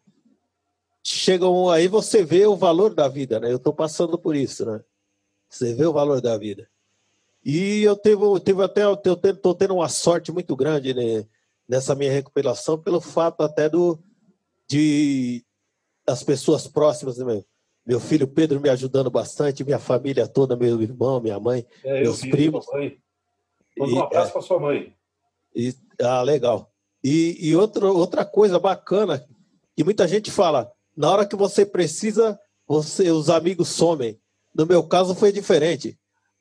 chegam 1.03 1.69
aí 1.69 1.89
você 1.89 2.23
vê 2.23 2.45
o 2.45 2.55
valor 2.55 2.93
da 2.93 3.09
vida, 3.09 3.41
né? 3.41 3.51
Eu 3.51 3.57
estou 3.57 3.73
passando 3.73 4.17
por 4.17 4.33
isso, 4.33 4.65
né? 4.65 4.81
Você 5.49 5.73
vê 5.73 5.85
o 5.85 5.91
valor 5.91 6.21
da 6.21 6.37
vida. 6.37 6.69
E 7.43 7.81
eu 7.81 7.97
teve, 7.97 8.21
teve 8.39 8.63
até 8.63 8.83
eu 8.85 8.93
estou 8.93 9.53
tendo 9.53 9.75
uma 9.75 9.89
sorte 9.89 10.31
muito 10.31 10.55
grande 10.55 10.93
né, 10.93 11.25
nessa 11.67 11.93
minha 11.93 12.11
recuperação 12.11 12.77
pelo 12.77 13.01
fato 13.01 13.41
até 13.41 13.67
do 13.67 13.99
de 14.65 15.43
das 16.09 16.23
pessoas 16.23 16.65
próximas, 16.67 17.19
meu, 17.19 17.45
meu 17.85 17.99
filho 17.99 18.27
Pedro 18.27 18.59
me 18.59 18.67
ajudando 18.67 19.11
bastante, 19.11 19.63
minha 19.63 19.77
família 19.77 20.27
toda, 20.27 20.55
meu 20.55 20.81
irmão, 20.81 21.21
minha 21.21 21.39
mãe, 21.39 21.63
É, 21.83 21.99
eu 21.99 22.05
meus 22.05 22.21
primos. 22.21 22.65
Manda 23.77 23.93
um 23.93 23.95
E, 23.95 24.01
abraço 24.01 24.29
é, 24.29 24.31
para 24.33 24.41
sua 24.41 24.59
mãe. 24.59 24.91
e- 25.55 25.75
ah, 26.01 26.23
legal. 26.23 26.71
E, 27.03 27.37
e 27.47 27.55
outro, 27.55 27.95
outra 27.95 28.25
coisa 28.25 28.57
bacana 28.57 29.23
que 29.75 29.83
muita 29.83 30.07
gente 30.07 30.31
fala, 30.31 30.71
na 30.97 31.11
hora 31.11 31.27
que 31.27 31.35
você 31.35 31.63
precisa, 31.63 32.39
você, 32.67 33.11
os 33.11 33.29
amigos 33.29 33.67
somem. 33.69 34.19
No 34.55 34.65
meu 34.65 34.81
caso 34.81 35.13
foi 35.13 35.31
diferente. 35.31 35.95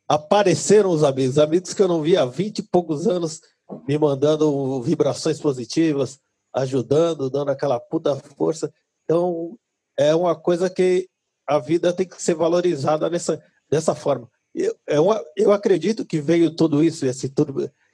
Apareceram 0.09 0.88
os 0.88 1.04
amigos, 1.04 1.38
amigos 1.38 1.74
que 1.74 1.83
eu 1.83 1.88
não 1.88 2.00
via 2.00 2.22
há 2.22 2.24
20 2.24 2.61
e 2.61 2.62
poucos 2.62 3.07
anos, 3.07 3.42
me 3.87 3.98
mandando 3.98 4.81
vibrações 4.81 5.38
positivas, 5.38 6.18
ajudando, 6.54 7.28
dando 7.28 7.50
aquela 7.50 7.78
puta 7.78 8.16
força. 8.16 8.72
Então, 9.09 9.59
é 9.97 10.14
uma 10.14 10.37
coisa 10.37 10.68
que 10.68 11.09
a 11.47 11.59
vida 11.59 11.94
tem 11.94 12.07
que 12.07 12.23
ser 12.23 12.35
valorizada 12.35 13.09
nessa, 13.09 13.42
dessa 13.71 13.94
forma. 13.94 14.31
Eu, 14.55 14.77
é 14.87 15.01
uma, 15.01 15.25
eu 15.35 15.51
acredito 15.51 16.05
que 16.05 16.21
veio 16.21 16.55
tudo 16.55 16.85
isso, 16.85 17.07
esse 17.07 17.33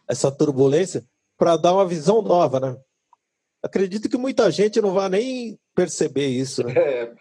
essa 0.09 0.33
turbulência, 0.33 1.05
para 1.39 1.57
dar 1.57 1.73
uma 1.73 1.87
visão 1.87 2.21
nova, 2.21 2.59
né? 2.59 2.77
Acredito 3.63 4.09
que 4.09 4.17
muita 4.17 4.51
gente 4.51 4.81
não 4.81 4.93
vai 4.93 5.09
nem 5.09 5.59
perceber 5.73 6.27
isso, 6.27 6.65
né? 6.65 6.75
É, 6.77 7.13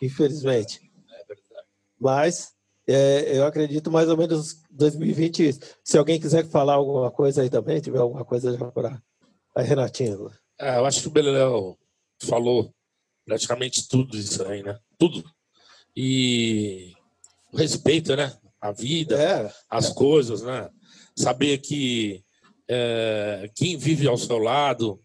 infelizmente. 0.00 0.80
Mas 2.00 2.54
é, 2.86 3.36
eu 3.36 3.44
acredito 3.44 3.90
mais 3.90 4.08
ou 4.08 4.16
menos 4.16 4.62
2020. 4.70 5.48
isso. 5.48 5.60
Se 5.82 5.98
alguém 5.98 6.20
quiser 6.20 6.46
falar 6.46 6.74
alguma 6.74 7.10
coisa 7.10 7.42
aí 7.42 7.50
também, 7.50 7.80
tiver 7.80 7.98
alguma 7.98 8.24
coisa 8.24 8.56
já 8.56 8.70
para 8.70 9.02
a 9.56 9.62
Renatinha. 9.62 10.16
É, 10.58 10.78
eu 10.78 10.86
acho 10.86 11.02
que 11.02 11.08
o 11.08 11.10
Beleléu 11.10 11.76
falou 12.22 12.72
praticamente 13.24 13.88
tudo 13.88 14.16
isso 14.16 14.42
aí, 14.44 14.62
né? 14.62 14.78
Tudo. 14.98 15.24
E 15.96 16.92
o 17.52 17.56
respeito, 17.56 18.14
né? 18.16 18.36
A 18.60 18.72
vida, 18.72 19.20
É, 19.20 19.52
as 19.68 19.90
coisas, 19.90 20.42
né? 20.42 20.68
Saber 21.16 21.58
que 21.58 22.24
é, 22.68 23.50
quem 23.54 23.76
vive 23.76 24.08
ao 24.08 24.16
seu 24.16 24.38
lado, 24.38 25.00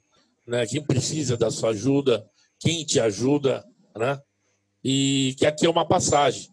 né? 0.47 0.65
Quem 0.65 0.83
precisa 0.83 1.37
da 1.37 1.51
sua 1.51 1.69
ajuda, 1.69 2.25
quem 2.59 2.85
te 2.85 2.99
ajuda, 2.99 3.65
né? 3.95 4.19
E 4.83 5.35
que 5.37 5.45
aqui 5.45 5.65
é 5.65 5.69
uma 5.69 5.87
passagem. 5.87 6.49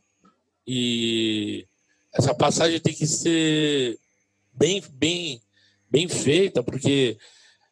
E 0.66 1.66
essa 2.12 2.34
passagem 2.34 2.80
tem 2.80 2.94
que 2.94 3.06
ser 3.06 3.98
bem, 4.52 4.82
bem, 4.92 5.40
bem 5.88 6.08
feita, 6.08 6.62
porque 6.62 7.18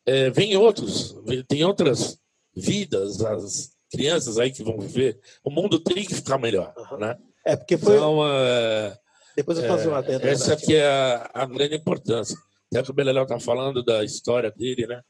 é, 0.06 0.30
vem 0.30 0.56
outros, 0.56 1.16
tem 1.48 1.64
outras 1.64 2.18
vidas, 2.54 3.20
as 3.20 3.73
crianças 3.94 4.38
aí 4.38 4.50
que 4.50 4.62
vão 4.62 4.78
viver. 4.78 5.18
O 5.42 5.50
mundo 5.50 5.78
tem 5.78 6.04
que 6.04 6.14
ficar 6.14 6.38
melhor, 6.38 6.74
né? 6.98 7.16
é 7.44 7.56
porque 7.56 7.76
foi. 7.76 7.96
Então, 7.96 8.26
é, 8.26 8.96
depois 9.36 9.58
eu 9.58 9.68
faço 9.68 9.88
uma 9.88 9.98
adenda. 9.98 10.28
essa 10.28 10.50
Renatinha. 10.50 10.54
aqui 10.54 10.76
é 10.76 10.86
a, 10.86 11.30
a 11.34 11.46
grande 11.46 11.76
importância. 11.76 12.36
Até 12.72 12.82
que 12.82 12.90
o 12.90 12.94
Beleléu 12.94 13.24
está 13.24 13.38
falando 13.38 13.84
da 13.84 14.02
história 14.02 14.50
dele, 14.50 14.86
né? 14.86 15.02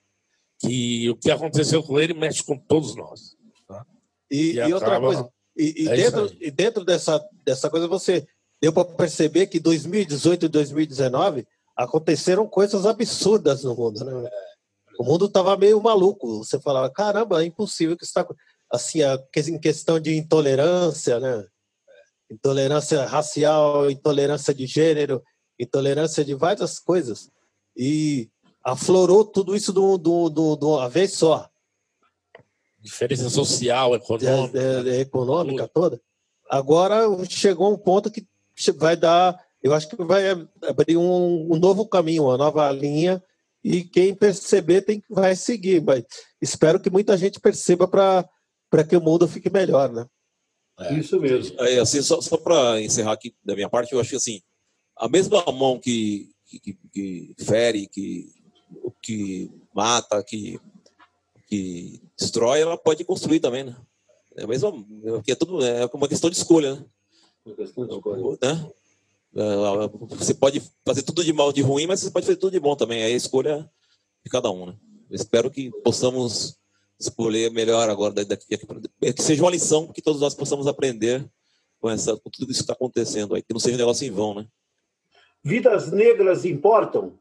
Que 0.61 1.09
o 1.11 1.17
que 1.17 1.31
aconteceu 1.31 1.83
com 1.83 1.99
ele 1.99 2.15
mexe 2.15 2.43
com 2.43 2.59
todos 2.59 2.97
nós. 2.97 3.37
E, 4.31 4.53
E 4.53 4.57
e 4.57 4.75
outra 4.75 5.01
coisa, 5.01 5.29
e, 5.57 5.85
e 5.85 5.89
É 5.89 5.97
dentro, 5.97 6.25
aí. 6.25 6.39
e 6.41 6.51
dentro 6.51 6.85
dessa, 6.85 7.23
dessa 7.45 7.71
coisa, 7.71 7.87
você 7.87 8.27
deu 8.61 8.73
para 8.73 8.85
perceber 8.85 9.47
que 9.47 9.61
2018 9.61 10.47
e 10.47 10.49
2019 10.49 11.47
aconteceram 11.77 12.47
coisas 12.47 12.87
absurdas 12.87 13.63
no 13.63 13.75
mundo, 13.75 14.05
né? 14.05 14.31
O 14.99 15.05
mundo 15.05 15.27
estava 15.27 15.57
meio 15.57 15.83
maluco. 15.83 16.39
Você 16.45 16.61
falava, 16.61 16.91
caramba, 16.91 17.43
é 17.43 17.47
impossível 17.47 17.97
que 17.97 18.05
está 18.05 18.27
assim, 18.75 19.03
a, 19.03 19.19
em 19.49 19.59
questão 19.59 19.99
de 20.01 20.17
intolerância, 20.17 21.19
né? 21.21 21.47
Intolerância 22.31 23.05
racial, 23.07 23.91
intolerância 23.91 24.53
de 24.55 24.67
gênero, 24.67 25.23
intolerância 25.59 26.25
de 26.25 26.35
várias 26.35 26.79
coisas. 26.79 27.31
E 27.77 28.29
aflorou 28.63 29.25
tudo 29.25 29.55
isso 29.55 29.73
de 29.73 29.79
de 29.79 30.09
um- 30.09 30.31
de 30.31 30.41
um- 30.41 30.57
de 30.57 30.65
uma 30.65 30.89
vez 30.89 31.13
só 31.15 31.49
Diferença 32.81 33.31
social, 33.31 33.95
econômica. 33.95 34.59
é, 34.59 34.63
é, 34.63 34.97
é, 34.97 35.01
econômica 35.01 35.67
toda. 35.69 36.01
Agora 36.51 37.01
chegou 37.29 37.73
um 37.73 37.79
ponto 37.79 38.11
que 38.11 38.27
vai 38.77 38.95
dar, 38.97 39.39
eu 39.63 39.73
acho 39.73 39.89
que 39.89 39.97
vai 39.97 40.31
abrir 40.69 40.97
um, 40.97 41.53
um 41.53 41.57
novo 41.59 41.87
caminho, 41.87 42.25
uma 42.25 42.37
nova 42.37 42.71
linha, 42.71 43.23
e 43.63 43.83
quem 43.83 44.15
perceber 44.15 44.83
tem 44.83 45.03
vai 45.09 45.35
seguir, 45.35 45.83
mas 45.83 46.05
espero 46.43 46.79
que 46.79 46.91
muita 46.91 47.17
gente 47.17 47.41
perceba 47.41 47.89
para 47.89 48.29
para 48.75 48.83
que 48.83 48.97
o 48.97 49.01
mundo 49.01 49.29
fique 49.29 49.49
melhor, 49.49 49.89
né? 49.93 50.05
É, 50.81 50.95
Isso 50.95 51.21
mesmo. 51.21 51.55
É, 51.61 51.79
assim, 51.79 52.03
só, 52.03 52.21
só 52.21 52.37
para 52.37 52.83
encerrar 52.83 53.13
aqui 53.13 53.33
da 53.45 53.55
minha 53.55 53.69
parte, 53.69 53.93
eu 53.93 54.01
acho 54.01 54.11
que 54.11 54.17
assim, 54.17 54.43
a 54.97 55.09
mesma 55.09 55.45
mão 55.53 55.79
que, 55.79 56.29
que, 56.45 56.77
que 56.93 57.37
fere, 57.39 57.87
que, 57.87 58.33
que 59.01 59.49
mata, 59.73 60.21
que, 60.25 60.61
que 61.47 62.03
destrói, 62.19 62.63
ela 62.63 62.77
pode 62.77 63.05
construir 63.05 63.39
também, 63.39 63.63
né? 63.63 63.77
É 64.37 64.43
a 64.43 64.47
mesma, 64.49 64.73
porque 64.73 65.31
é 65.31 65.37
tudo 65.37 65.65
é 65.65 65.87
uma 65.95 66.09
questão 66.09 66.29
de 66.29 66.37
escolha, 66.37 66.75
né? 66.75 66.85
Uma 67.47 67.55
questão 67.55 67.87
de 67.87 67.95
escolha. 67.95 68.39
Né? 68.43 68.71
É, 69.37 70.17
você 70.17 70.35
pode 70.35 70.61
fazer 70.85 71.03
tudo 71.03 71.23
de 71.23 71.33
mal, 71.33 71.53
de 71.53 71.63
ruim, 71.63 71.87
mas 71.87 72.01
você 72.01 72.11
pode 72.11 72.27
fazer 72.27 72.39
tudo 72.39 72.51
de 72.51 72.59
bom 72.59 72.75
também. 72.75 73.05
Aí 73.05 73.13
a 73.13 73.17
escolha 73.17 73.71
de 74.25 74.29
cada 74.29 74.51
um, 74.51 74.67
né? 74.67 74.75
Eu 75.09 75.15
espero 75.15 75.49
que 75.49 75.71
possamos 75.85 76.59
escolher 76.99 77.51
melhor 77.51 77.89
agora 77.91 78.25
daqui, 78.25 78.57
que 78.57 79.23
seja 79.23 79.43
uma 79.43 79.51
lição 79.51 79.93
que 79.93 80.03
todos 80.03 80.21
nós 80.21 80.35
possamos 80.35 80.67
aprender 80.67 81.29
com 81.81 81.91
essa 81.91 82.17
com 82.17 82.31
tudo 82.31 82.51
isso 82.51 82.61
que 82.61 82.65
está 82.65 82.73
acontecendo 82.73 83.35
aí, 83.35 83.43
que 83.43 83.53
não 83.53 83.61
seja 83.61 83.75
um 83.75 83.79
negócio 83.79 84.07
em 84.07 84.11
vão, 84.11 84.35
né? 84.35 84.47
Vidas 85.43 85.93
negras 85.93 86.45
importam? 86.45 87.19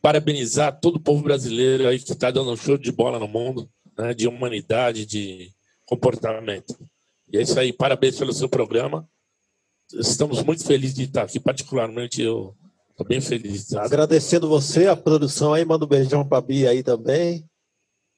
parabenizar 0.00 0.80
todo 0.80 0.96
o 0.96 1.00
povo 1.00 1.22
brasileiro 1.22 1.86
aí 1.86 1.98
que 1.98 2.10
está 2.10 2.30
dando 2.30 2.50
um 2.50 2.56
show 2.56 2.78
de 2.78 2.90
bola 2.90 3.18
no 3.18 3.28
mundo 3.28 3.68
né, 4.00 4.14
de 4.14 4.26
humanidade, 4.26 5.06
de 5.06 5.50
comportamento. 5.86 6.76
E 7.32 7.38
é 7.38 7.42
isso 7.42 7.58
aí, 7.58 7.72
parabéns 7.72 8.18
pelo 8.18 8.32
seu 8.32 8.48
programa. 8.48 9.08
Estamos 9.92 10.42
muito 10.42 10.64
felizes 10.64 10.94
de 10.94 11.04
estar 11.04 11.22
aqui, 11.22 11.38
particularmente 11.40 12.22
eu 12.22 12.54
estou 12.90 13.06
bem 13.06 13.20
feliz. 13.20 13.72
Agradecendo 13.74 14.48
você, 14.48 14.86
a 14.86 14.96
produção 14.96 15.52
aí, 15.52 15.64
manda 15.64 15.84
um 15.84 15.88
beijão 15.88 16.26
para 16.26 16.38
a 16.38 16.40
Bia 16.40 16.70
aí 16.70 16.82
também. 16.82 17.44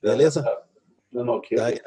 Beleza? 0.02 0.44
Não, 1.10 1.24
não, 1.24 1.34
okay. 1.34 1.58
aí, 1.58 1.80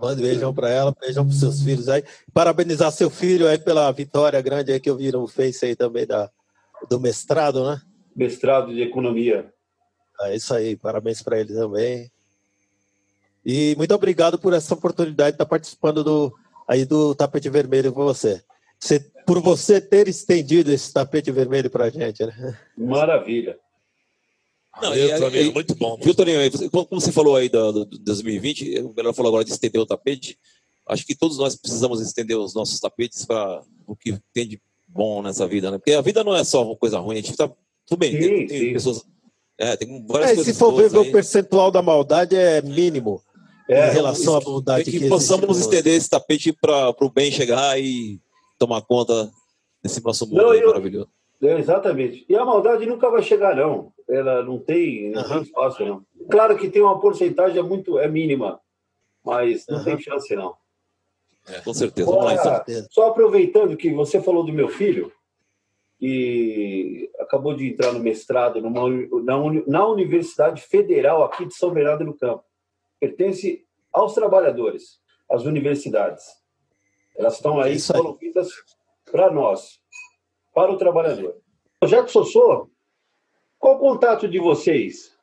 manda 0.00 0.18
um 0.18 0.22
beijão 0.22 0.54
para 0.54 0.68
ela, 0.70 0.94
beijão 0.98 1.26
para 1.26 1.34
seus 1.34 1.62
filhos 1.62 1.88
aí. 1.88 2.02
Parabenizar 2.32 2.90
seu 2.92 3.10
filho 3.10 3.46
aí 3.46 3.58
pela 3.58 3.90
vitória 3.92 4.40
grande 4.40 4.72
aí 4.72 4.80
que 4.80 4.90
eu 4.90 4.96
vi 4.96 5.12
no 5.12 5.26
Face 5.26 5.64
aí 5.64 5.76
também 5.76 6.06
da, 6.06 6.30
do 6.88 7.00
mestrado, 7.00 7.64
né? 7.64 7.80
Mestrado 8.14 8.74
de 8.74 8.82
Economia. 8.82 9.52
É 10.22 10.36
isso 10.36 10.52
aí, 10.52 10.76
parabéns 10.76 11.22
para 11.22 11.40
ele 11.40 11.54
também. 11.54 12.10
E 13.44 13.74
muito 13.76 13.94
obrigado 13.94 14.38
por 14.38 14.52
essa 14.52 14.74
oportunidade 14.74 15.32
de 15.32 15.34
estar 15.36 15.46
participando 15.46 16.04
do, 16.04 16.34
aí 16.68 16.84
do 16.84 17.14
tapete 17.14 17.48
vermelho 17.48 17.92
com 17.92 18.04
você. 18.04 18.42
você 18.78 19.00
por 19.26 19.40
você 19.40 19.80
ter 19.80 20.08
estendido 20.08 20.72
esse 20.72 20.92
tapete 20.92 21.30
vermelho 21.30 21.70
para 21.70 21.84
a 21.84 21.90
gente. 21.90 22.24
Né? 22.24 22.58
Maravilha. 22.76 23.58
Não, 24.80 24.94
e, 24.94 25.18
Toninho, 25.18 25.52
muito 25.52 25.74
bom. 25.74 25.98
Viu, 26.00 26.14
Toninho, 26.14 26.40
como 26.70 27.00
você 27.00 27.12
falou 27.12 27.36
aí 27.36 27.48
do, 27.48 27.84
do 27.84 27.98
2020, 27.98 28.80
o 28.80 28.88
Belo 28.90 29.12
falou 29.12 29.30
agora 29.30 29.44
de 29.44 29.50
estender 29.50 29.80
o 29.80 29.86
tapete. 29.86 30.38
Acho 30.88 31.06
que 31.06 31.14
todos 31.14 31.38
nós 31.38 31.56
precisamos 31.56 32.00
estender 32.00 32.36
os 32.36 32.54
nossos 32.54 32.78
tapetes 32.80 33.24
para 33.24 33.62
o 33.86 33.94
que 33.94 34.18
tem 34.32 34.48
de 34.48 34.60
bom 34.88 35.22
nessa 35.22 35.46
vida, 35.46 35.70
né? 35.70 35.78
Porque 35.78 35.92
a 35.92 36.00
vida 36.00 36.24
não 36.24 36.34
é 36.34 36.42
só 36.42 36.64
uma 36.64 36.76
coisa 36.76 36.98
ruim, 36.98 37.18
a 37.18 37.20
gente 37.20 37.36
tá 37.36 37.48
tudo 37.86 37.98
bem, 37.98 38.12
sim, 38.12 38.18
tem, 38.18 38.46
tem 38.46 38.72
pessoas 38.72 39.04
é, 39.58 39.76
tem 39.76 40.06
várias 40.06 40.30
é, 40.30 40.34
coisas. 40.36 40.54
Se 40.54 40.58
for 40.58 40.72
ver, 40.72 40.96
o 40.96 41.12
percentual 41.12 41.70
da 41.70 41.82
maldade 41.82 42.34
é 42.34 42.62
mínimo 42.62 43.22
é, 43.70 43.88
em 43.88 43.92
relação 43.92 44.36
à 44.36 44.40
bondade 44.40 44.90
que, 44.90 44.98
que 44.98 45.08
possamos 45.08 45.58
estender 45.58 45.94
esse 45.94 46.10
tapete 46.10 46.52
para 46.52 46.94
o 47.00 47.10
bem 47.10 47.30
chegar 47.30 47.80
e 47.80 48.20
tomar 48.58 48.82
conta 48.82 49.30
desse 49.82 50.02
nosso 50.04 50.26
mundo 50.26 50.42
não, 50.42 50.54
eu, 50.54 50.68
maravilhoso. 50.68 51.08
É, 51.42 51.58
exatamente. 51.58 52.24
E 52.28 52.36
a 52.36 52.44
maldade 52.44 52.84
nunca 52.84 53.08
vai 53.08 53.22
chegar, 53.22 53.56
não. 53.56 53.92
Ela 54.08 54.42
não 54.42 54.58
tem, 54.58 55.10
não 55.10 55.22
uhum. 55.22 55.28
tem 55.28 55.42
espaço, 55.42 55.84
não. 55.84 56.04
Claro 56.30 56.56
que 56.58 56.68
tem 56.68 56.82
uma 56.82 57.00
porcentagem 57.00 57.62
muito 57.62 57.98
é 57.98 58.08
mínima, 58.08 58.60
mas 59.24 59.64
não 59.68 59.78
uhum. 59.78 59.84
tem 59.84 60.00
chance, 60.00 60.34
não. 60.34 60.54
É, 61.48 61.60
com 61.60 61.72
certeza. 61.72 62.10
Olha, 62.10 62.64
só 62.90 63.08
aproveitando 63.08 63.76
que 63.76 63.92
você 63.94 64.20
falou 64.20 64.44
do 64.44 64.52
meu 64.52 64.68
filho, 64.68 65.10
e 66.00 67.10
acabou 67.20 67.54
de 67.54 67.68
entrar 67.68 67.92
no 67.92 68.00
mestrado 68.00 68.60
numa, 68.60 68.88
na, 69.22 69.36
na 69.66 69.86
Universidade 69.86 70.62
Federal 70.62 71.22
aqui 71.22 71.44
de 71.44 71.54
São 71.54 71.70
Bernardo 71.70 72.04
do 72.06 72.14
Campo 72.14 72.42
pertence 73.00 73.66
aos 73.92 74.14
trabalhadores, 74.14 75.00
às 75.28 75.44
universidades. 75.44 76.24
Elas 77.16 77.34
estão 77.34 77.58
aí 77.60 77.76
promovidas 77.82 78.48
para 79.10 79.32
nós, 79.32 79.80
para 80.54 80.70
o 80.70 80.76
trabalhador. 80.76 81.36
Projeto 81.80 82.10
Sossô, 82.10 82.70
qual 83.58 83.76
o 83.76 83.78
contato 83.78 84.28
de 84.28 84.38
vocês? 84.38 85.18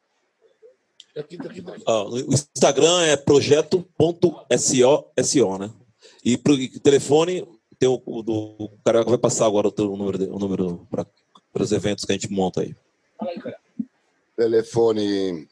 Ah, 1.85 2.03
o 2.03 2.17
Instagram 2.17 3.03
é 3.05 3.17
projeto.so, 3.17 3.97
né? 5.57 5.71
E 6.23 6.37
para 6.37 6.53
o 6.53 6.79
telefone, 6.79 7.47
tem 7.79 7.89
o, 7.89 8.01
o, 8.05 8.19
o 8.65 8.69
Carioca 8.83 9.09
vai 9.09 9.17
passar 9.17 9.45
agora 9.47 9.67
o, 9.67 9.71
teu, 9.71 9.91
o 9.91 9.97
número, 9.97 10.35
o 10.35 10.39
número 10.39 10.87
para 10.91 11.07
os 11.63 11.71
eventos 11.71 12.05
que 12.05 12.11
a 12.11 12.15
gente 12.15 12.31
monta 12.31 12.61
aí. 12.61 12.75
Fala 13.17 13.31
aí, 13.31 13.41
Telefone 14.35 15.47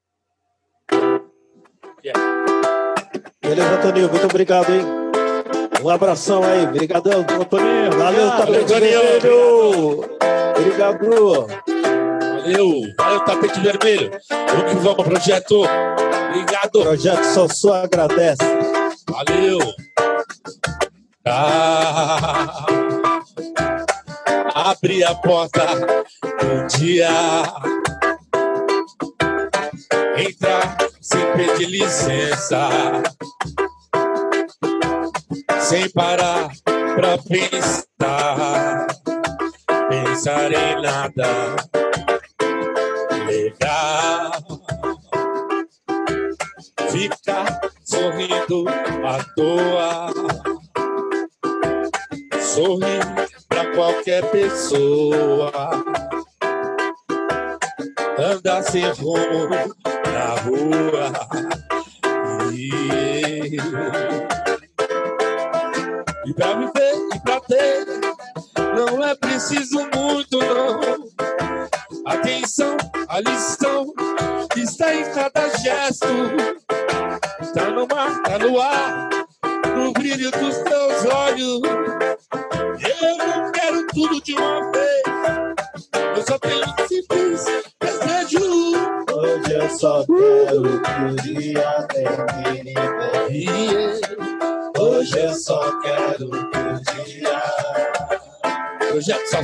Yeah. 2.04 2.20
Beleza, 3.42 3.82
Toninho? 3.82 4.08
Muito 4.08 4.24
obrigado, 4.24 4.70
hein? 4.72 5.01
Um 5.82 5.88
abração 5.88 6.44
aí. 6.44 6.64
Obrigadão, 6.64 7.24
Toninho. 7.24 7.90
Valeu, 7.98 8.30
Tapete 8.30 8.72
Vermelho. 8.72 10.04
Obrigado. 10.56 11.48
Valeu. 12.20 12.82
Valeu, 12.96 13.24
Tapete 13.24 13.60
Vermelho. 13.60 14.10
Vamos 14.30 14.72
que 14.72 14.78
vamos, 14.78 15.04
projeto. 15.04 15.64
Obrigado. 16.28 16.82
Projeto 16.82 17.24
Só 17.24 17.48
Só 17.48 17.74
agradece. 17.82 18.44
Valeu. 19.10 19.58
Ah, 21.26 22.66
abre 24.54 25.02
a 25.02 25.14
porta 25.16 25.66
um 26.44 26.66
dia. 26.78 27.10
Entra 30.16 30.76
sem 31.00 31.20
pedir 31.32 31.66
licença 31.66 33.02
sem 35.72 35.88
parar 35.92 36.50
pra 36.94 37.16
pensar, 37.16 38.86
pensar 39.88 40.52
em 40.52 40.82
nada 40.82 41.56
legal. 43.26 44.32
Ficar 46.90 47.58
sorrindo 47.82 48.66
à 48.68 49.24
toa, 49.34 50.12
sorrir 52.38 53.00
pra 53.48 53.72
qualquer 53.74 54.30
pessoa. 54.30 55.50
Andar 58.18 58.62
sem 58.64 58.90
rumo 58.90 59.48
na 60.12 60.34
rua. 60.42 61.10
Yeah. 62.52 64.51
E 66.32 66.34
pra 66.34 66.54
viver 66.54 66.71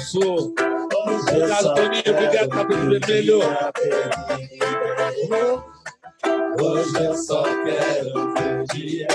Sassou. 0.09 0.55
Obrigado, 1.29 1.75
Toninho. 1.75 2.03
Obrigado, 2.09 2.49
Cabelo 2.49 2.91
Vermelho. 2.91 3.41
Hoje 6.61 7.05
eu 7.05 7.15
só 7.15 7.43
quero 7.43 8.65
dia. 8.73 9.07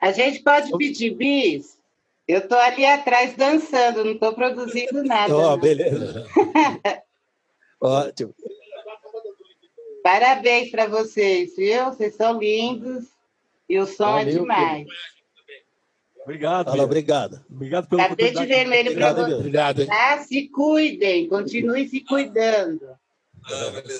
A 0.00 0.12
gente 0.12 0.42
pode 0.42 0.70
pedir 0.78 1.14
bis? 1.16 1.78
Eu 2.28 2.46
tô 2.46 2.54
ali 2.54 2.86
atrás 2.86 3.34
dançando, 3.34 4.04
não 4.04 4.16
tô 4.16 4.32
produzindo 4.32 5.02
nada. 5.02 5.34
Ó, 5.34 5.54
oh, 5.54 5.56
beleza. 5.56 6.24
Ótimo. 7.80 8.32
Parabéns 10.02 10.70
para 10.70 10.86
vocês, 10.86 11.56
viu? 11.56 11.86
Vocês 11.86 12.14
são 12.14 12.38
lindos 12.38 13.06
e 13.68 13.78
o 13.78 13.86
som 13.86 14.12
Valeu, 14.12 14.28
é 14.28 14.30
demais. 14.30 14.88
Obrigado. 16.24 16.70
Fala, 16.70 16.84
obrigado. 16.84 17.40
Obrigado 17.50 17.88
pelo 17.88 18.02
Tapete 18.02 18.46
vermelho 18.46 18.94
para 18.94 19.12
vocês. 19.12 19.38
Obrigado. 19.38 19.86
Ah, 19.90 20.18
se 20.18 20.48
cuidem, 20.48 21.28
continuem 21.28 21.88
se 21.88 22.00
cuidando. 22.00 22.80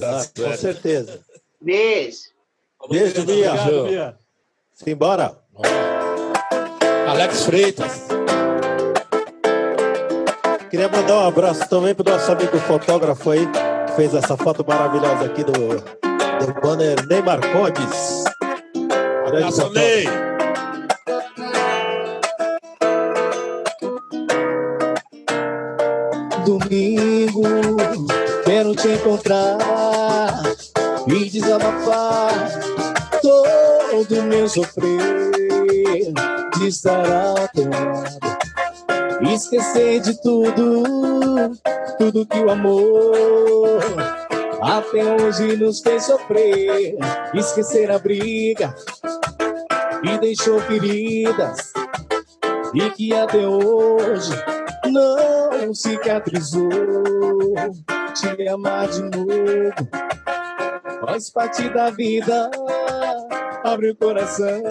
Ah, 0.02 0.22
com 0.36 0.56
certeza. 0.56 1.20
Beijo. 1.60 2.18
Beijo, 2.88 3.24
Bia. 3.24 3.52
Obrigado, 3.52 3.84
Bia. 3.86 4.18
Simbora. 4.74 5.38
Alex 7.08 7.44
Freitas. 7.44 8.08
Queria 10.70 10.88
mandar 10.88 11.16
um 11.16 11.28
abraço 11.28 11.68
também 11.68 11.94
para 11.94 12.08
o 12.08 12.16
nosso 12.16 12.30
amigo 12.30 12.56
fotógrafo 12.60 13.30
aí, 13.30 13.40
fez 13.96 14.14
essa 14.14 14.36
foto 14.36 14.64
maravilhosa 14.66 15.24
aqui 15.24 15.42
do, 15.42 15.52
do 15.52 16.60
banner 16.60 17.04
Ney 17.08 17.20
Marcondes. 17.20 18.24
Abraço, 19.26 19.68
Ney! 19.72 20.29
Domingo, 26.50 27.42
quero 28.44 28.74
te 28.74 28.88
encontrar 28.88 29.56
e 31.06 31.30
desabafar 31.30 32.32
todo 33.22 34.22
meu 34.24 34.48
sofrer 34.48 36.12
de 36.58 36.66
estar 36.66 37.08
ao 37.08 37.46
teu 37.54 37.70
lado, 37.70 39.32
esquecer 39.32 40.00
de 40.00 40.20
tudo 40.20 40.82
tudo 41.96 42.26
que 42.26 42.40
o 42.40 42.50
amor 42.50 43.78
até 44.60 45.04
hoje 45.04 45.56
nos 45.56 45.78
fez 45.80 46.04
sofrer. 46.04 46.96
Esquecer 47.32 47.92
a 47.92 47.98
briga 48.00 48.74
e 50.02 50.18
deixou 50.18 50.60
feridas 50.62 51.72
e 52.74 52.90
que 52.90 53.14
até 53.14 53.46
hoje 53.46 54.32
não 54.90 55.39
cicatrizou. 55.74 56.68
Te 58.14 58.48
amar 58.48 58.88
de 58.88 59.02
novo 59.02 59.72
faz 61.00 61.30
parte 61.30 61.68
da 61.70 61.90
vida. 61.90 62.50
Abre 63.64 63.90
o 63.90 63.96
coração, 63.96 64.62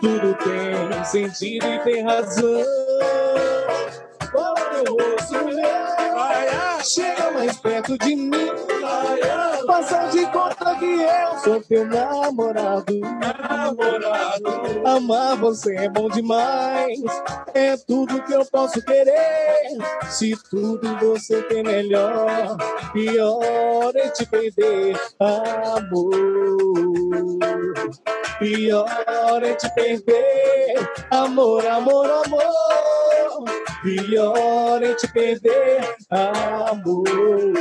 tudo 0.00 0.36
tem 0.42 1.04
sentido 1.04 1.66
e 1.66 1.78
tem 1.80 2.02
razão. 2.02 2.62
Chega 6.84 7.30
mais 7.30 7.56
perto 7.58 7.96
de 7.98 8.16
mim. 8.16 8.48
Faça 9.66 10.08
de 10.08 10.26
conta 10.32 10.74
que 10.76 10.84
eu 10.84 11.38
sou 11.38 11.60
teu 11.60 11.86
namorado. 11.86 12.98
namorado. 13.00 14.86
Amar 14.86 15.36
você 15.36 15.76
é 15.76 15.88
bom 15.88 16.08
demais. 16.08 16.98
É 17.54 17.76
tudo 17.76 18.22
que 18.24 18.32
eu 18.32 18.44
posso 18.46 18.82
querer. 18.84 19.78
Se 20.08 20.36
tudo 20.50 20.96
você 20.98 21.42
tem 21.42 21.62
melhor, 21.62 22.56
pior 22.92 23.92
é 23.94 24.08
te 24.08 24.26
perder, 24.26 25.00
amor. 25.20 26.10
Pior 28.40 29.42
é 29.44 29.54
te 29.54 29.72
perder, 29.74 30.90
amor, 31.10 31.64
amor, 31.64 32.10
amor. 32.26 33.21
Pior 33.82 34.82
é 34.82 34.94
te 34.94 35.12
perder, 35.12 35.96
amor, 36.10 37.52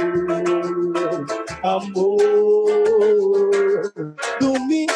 amor. 1.63 2.61
Domingo. 4.39 4.91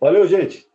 Valeu, 0.00 0.26
gente. 0.28 0.67